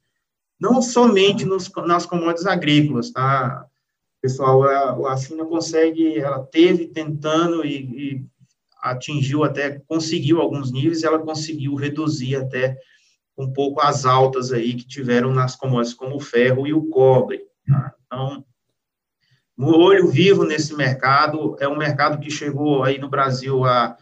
Não 0.61 0.80
somente 0.80 1.44
nos, 1.44 1.70
nas 1.87 2.06
commodities 2.06 2.46
agrícolas, 2.46 3.11
tá? 3.11 3.64
Pessoal, 4.20 4.64
a, 4.64 5.12
a 5.12 5.16
China 5.16 5.44
consegue, 5.44 6.18
ela 6.18 6.44
teve 6.44 6.88
tentando 6.88 7.64
e, 7.64 7.76
e 7.76 8.26
atingiu 8.82 9.44
até, 9.44 9.78
conseguiu 9.87 10.40
alguns 10.40 10.72
níveis, 10.72 11.04
ela 11.04 11.18
conseguiu 11.18 11.74
reduzir 11.74 12.37
até 12.37 12.76
um 13.37 13.52
pouco 13.52 13.80
as 13.80 14.04
altas 14.04 14.52
aí 14.52 14.74
que 14.74 14.87
tiveram 14.87 15.32
nas 15.32 15.54
commodities 15.54 15.94
como 15.94 16.16
o 16.16 16.20
ferro 16.20 16.66
e 16.66 16.74
o 16.74 16.87
cobre. 16.87 17.44
Tá? 17.66 17.94
Então, 18.06 18.44
olho 19.66 20.08
vivo 20.08 20.44
nesse 20.44 20.74
mercado. 20.74 21.56
É 21.58 21.68
um 21.68 21.76
mercado 21.76 22.20
que 22.20 22.30
chegou 22.30 22.84
aí 22.84 22.98
no 22.98 23.08
Brasil 23.08 23.64
há, 23.64 23.96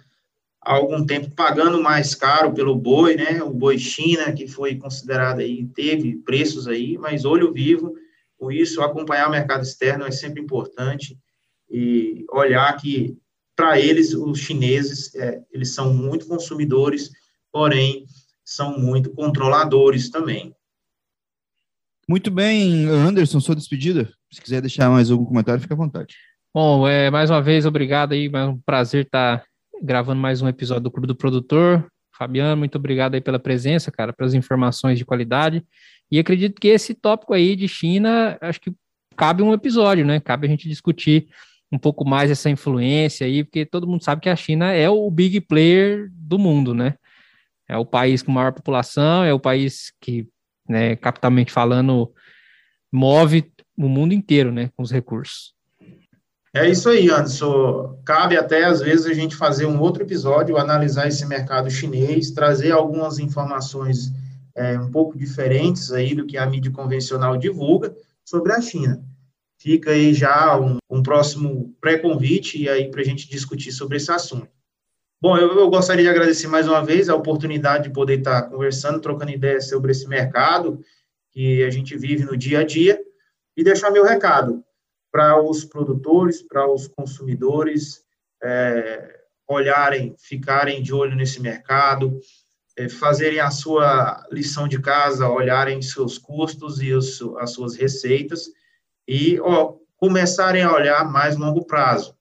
há 0.61 0.73
algum 0.75 1.05
tempo 1.05 1.31
pagando 1.31 1.83
mais 1.83 2.15
caro 2.15 2.53
pelo 2.53 2.77
boi, 2.77 3.17
né? 3.17 3.43
O 3.43 3.51
boi 3.51 3.79
China, 3.79 4.33
que 4.33 4.47
foi 4.47 4.77
considerado 4.77 5.41
aí, 5.41 5.67
teve 5.75 6.17
preços 6.17 6.69
aí, 6.69 6.99
mas 6.99 7.25
olho 7.25 7.53
vivo. 7.53 7.95
Com 8.39 8.53
isso, 8.53 8.83
acompanhar 8.83 9.29
o 9.29 9.31
mercado 9.31 9.63
externo 9.63 10.05
é 10.05 10.11
sempre 10.11 10.43
importante 10.43 11.19
e 11.71 12.25
olhar 12.31 12.77
que, 12.77 13.17
para 13.55 13.81
eles, 13.81 14.13
os 14.13 14.39
chineses, 14.39 15.15
é, 15.15 15.41
eles 15.51 15.75
são 15.75 15.93
muito 15.93 16.27
consumidores, 16.27 17.11
porém, 17.51 18.05
são 18.45 18.79
muito 18.79 19.11
controladores 19.11 20.11
também. 20.11 20.55
Muito 22.09 22.31
bem, 22.31 22.87
Anderson, 22.87 23.41
sua 23.41 23.57
despedida. 23.57 24.13
Se 24.33 24.41
quiser 24.41 24.61
deixar 24.61 24.91
mais 24.91 25.11
algum 25.11 25.25
comentário, 25.25 25.61
fica 25.61 25.75
à 25.75 25.77
vontade. 25.77 26.17
Bom, 26.55 26.89
é, 26.89 27.11
mais 27.11 27.31
uma 27.31 27.41
vez, 27.41 27.67
obrigado 27.67 28.13
aí, 28.13 28.31
é 28.33 28.45
um 28.45 28.59
prazer 28.59 29.05
estar 29.05 29.45
gravando 29.83 30.21
mais 30.21 30.43
um 30.43 30.49
episódio 30.49 30.85
do 30.85 30.91
Clube 30.91 31.07
do 31.07 31.15
Produtor. 31.15 31.87
Fabiano, 32.17 32.57
muito 32.57 32.77
obrigado 32.77 33.15
aí 33.15 33.21
pela 33.21 33.39
presença, 33.39 33.91
cara, 33.91 34.13
pelas 34.13 34.35
informações 34.35 34.99
de 34.99 35.05
qualidade. 35.05 35.65
E 36.11 36.19
acredito 36.19 36.61
que 36.61 36.69
esse 36.69 36.95
tópico 36.95 37.35
aí 37.35 37.55
de 37.55 37.69
China, 37.69 38.39
acho 38.41 38.61
que 38.61 38.73
cabe 39.17 39.43
um 39.43 39.53
episódio, 39.53 40.05
né? 40.05 40.19
Cabe 40.19 40.47
a 40.47 40.51
gente 40.51 40.69
discutir 40.69 41.29
um 41.71 41.79
pouco 41.79 42.09
mais 42.09 42.31
essa 42.31 42.49
influência 42.49 43.27
aí, 43.27 43.45
porque 43.45 43.67
todo 43.67 43.87
mundo 43.87 44.03
sabe 44.03 44.23
que 44.23 44.29
a 44.29 44.37
China 44.37 44.73
é 44.73 44.89
o 44.89 45.11
big 45.11 45.41
player 45.43 46.09
do 46.13 46.39
mundo, 46.39 46.73
né? 46.73 46.95
É 47.69 47.77
o 47.77 47.85
país 47.85 48.23
com 48.23 48.33
maior 48.33 48.53
população, 48.53 49.25
é 49.25 49.35
o 49.35 49.41
país 49.41 49.93
que 50.01 50.27
né, 50.69 50.97
capitalmente 50.97 51.53
falando, 51.53 52.13
move 52.93 53.53
o 53.77 53.89
mundo 53.89 54.15
inteiro, 54.15 54.51
né, 54.53 54.71
com 54.77 54.83
os 54.83 54.91
recursos. 54.91 55.55
É 56.55 56.69
isso 56.69 56.89
aí, 56.89 57.11
Anderson. 57.11 58.01
Cabe 58.05 58.37
até, 58.37 58.65
às 58.65 58.81
vezes, 58.81 59.05
a 59.05 59.13
gente 59.13 59.37
fazer 59.37 59.67
um 59.67 59.79
outro 59.79 60.03
episódio, 60.03 60.57
analisar 60.57 61.07
esse 61.07 61.27
mercado 61.27 61.71
chinês, 61.71 62.31
trazer 62.31 62.73
algumas 62.73 63.19
informações 63.19 64.11
é, 64.55 64.79
um 64.79 64.91
pouco 64.91 65.19
diferentes 65.19 65.93
aí 65.93 66.15
do 66.15 66.25
que 66.25 66.39
a 66.39 66.47
mídia 66.47 66.71
convencional 66.71 67.37
divulga 67.37 67.95
sobre 68.25 68.53
a 68.53 68.61
China. 68.61 69.05
Fica 69.59 69.91
aí 69.91 70.15
já 70.15 70.59
um, 70.59 70.79
um 70.89 71.03
próximo 71.03 71.75
pré-convite 71.79 72.67
aí 72.71 72.91
para 72.91 73.03
a 73.03 73.05
gente 73.05 73.29
discutir 73.29 73.73
sobre 73.73 73.99
esse 73.99 74.11
assunto. 74.11 74.49
Bom, 75.21 75.37
eu, 75.37 75.59
eu, 75.59 75.69
gostaria 75.69 76.05
de 76.05 76.11
agradecer 76.11 76.47
mais 76.47 76.67
uma 76.67 76.83
vez 76.83 77.09
a 77.09 77.15
oportunidade 77.15 77.85
de 77.85 77.91
poder 77.91 78.19
estar 78.19 78.43
conversando, 78.45 79.01
trocando 79.01 79.31
ideias 79.31 79.69
sobre 79.69 79.93
esse 79.93 80.09
mercado 80.09 80.81
que 81.33 81.63
a 81.65 81.71
gente 81.71 81.97
vive 81.97 82.25
no 82.25 82.37
dia 82.37 82.61
a 82.61 82.65
dia 82.65 82.99
e 83.57 83.65
deixar 83.65 83.91
meu 83.91 84.05
recado 84.05 84.63
para 85.11 85.41
os 85.43 85.65
produtores, 85.65 86.43
para 86.43 86.71
os 86.71 86.89
consumidores 86.89 88.05
é, 88.43 89.21
olharem, 89.49 90.15
ficarem 90.19 90.83
de 90.83 90.93
olho 90.93 91.17
nesse 91.17 91.41
mercado, 91.41 92.21
é, 92.77 92.89
fazerem 92.89 93.41
a 93.41 93.51
sua 93.51 94.27
lição 94.31 94.69
de 94.69 94.81
casa, 94.81 95.29
olharem 95.29 95.81
seus 95.81 96.19
custos 96.19 96.83
e 96.83 96.93
os, 96.93 97.21
as 97.39 97.53
suas 97.53 97.77
receitas 97.77 98.47
e 99.09 99.41
ó, 99.41 99.75
começarem 99.97 100.63
a 100.63 100.73
olhar 100.73 101.11
mais 101.11 101.37
longo 101.37 101.65
prazo. 101.65 102.15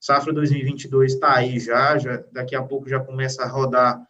Safra 0.00 0.32
2022 0.32 1.14
está 1.14 1.34
aí 1.34 1.58
já, 1.58 1.98
já, 1.98 2.22
daqui 2.30 2.54
a 2.54 2.62
pouco 2.62 2.88
já 2.88 3.00
começa 3.00 3.42
a 3.42 3.48
rodar 3.48 4.00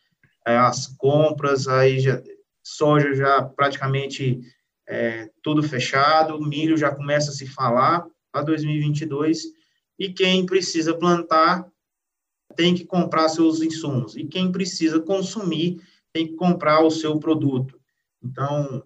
é, 0.46 0.56
as 0.58 0.88
compras, 0.98 1.66
aí 1.66 2.00
já, 2.00 2.22
soja 2.62 3.14
já 3.14 3.42
praticamente 3.42 4.40
é, 4.88 5.31
tudo 5.42 5.62
fechado, 5.62 6.40
milho 6.40 6.77
já 6.77 6.94
começa 6.94 7.31
a 7.31 7.35
se 7.35 7.46
falar 7.46 8.07
para 8.31 8.42
2022, 8.42 9.44
e 9.99 10.12
quem 10.12 10.46
precisa 10.46 10.94
plantar 10.94 11.66
tem 12.55 12.75
que 12.75 12.85
comprar 12.85 13.29
seus 13.29 13.61
insumos, 13.61 14.16
e 14.16 14.25
quem 14.25 14.53
precisa 14.53 15.01
consumir 15.01 15.81
tem 16.12 16.27
que 16.27 16.35
comprar 16.35 16.81
o 16.81 16.90
seu 16.90 17.18
produto. 17.18 17.79
Então, 18.22 18.83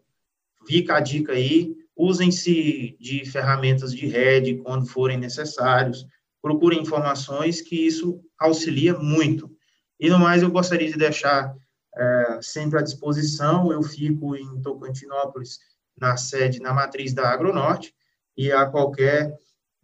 fica 0.67 0.97
a 0.97 1.01
dica 1.01 1.33
aí, 1.33 1.77
usem-se 1.97 2.97
de 2.99 3.25
ferramentas 3.31 3.93
de 3.93 4.07
rede 4.07 4.57
quando 4.57 4.87
forem 4.87 5.19
necessários, 5.19 6.07
procurem 6.43 6.81
informações, 6.81 7.61
que 7.61 7.77
isso 7.77 8.21
auxilia 8.39 8.99
muito. 8.99 9.51
E 9.99 10.09
no 10.09 10.19
mais, 10.19 10.43
eu 10.43 10.51
gostaria 10.51 10.91
de 10.91 10.97
deixar 10.97 11.55
é, 11.95 12.39
sempre 12.41 12.79
à 12.79 12.83
disposição, 12.83 13.71
eu 13.71 13.83
fico 13.83 14.35
em 14.35 14.61
Tocantinópolis, 14.63 15.59
na 16.01 16.17
sede, 16.17 16.61
na 16.61 16.73
matriz 16.73 17.13
da 17.13 17.29
Agronorte, 17.31 17.93
e 18.37 18.51
a 18.51 18.67
qualquer 18.67 19.37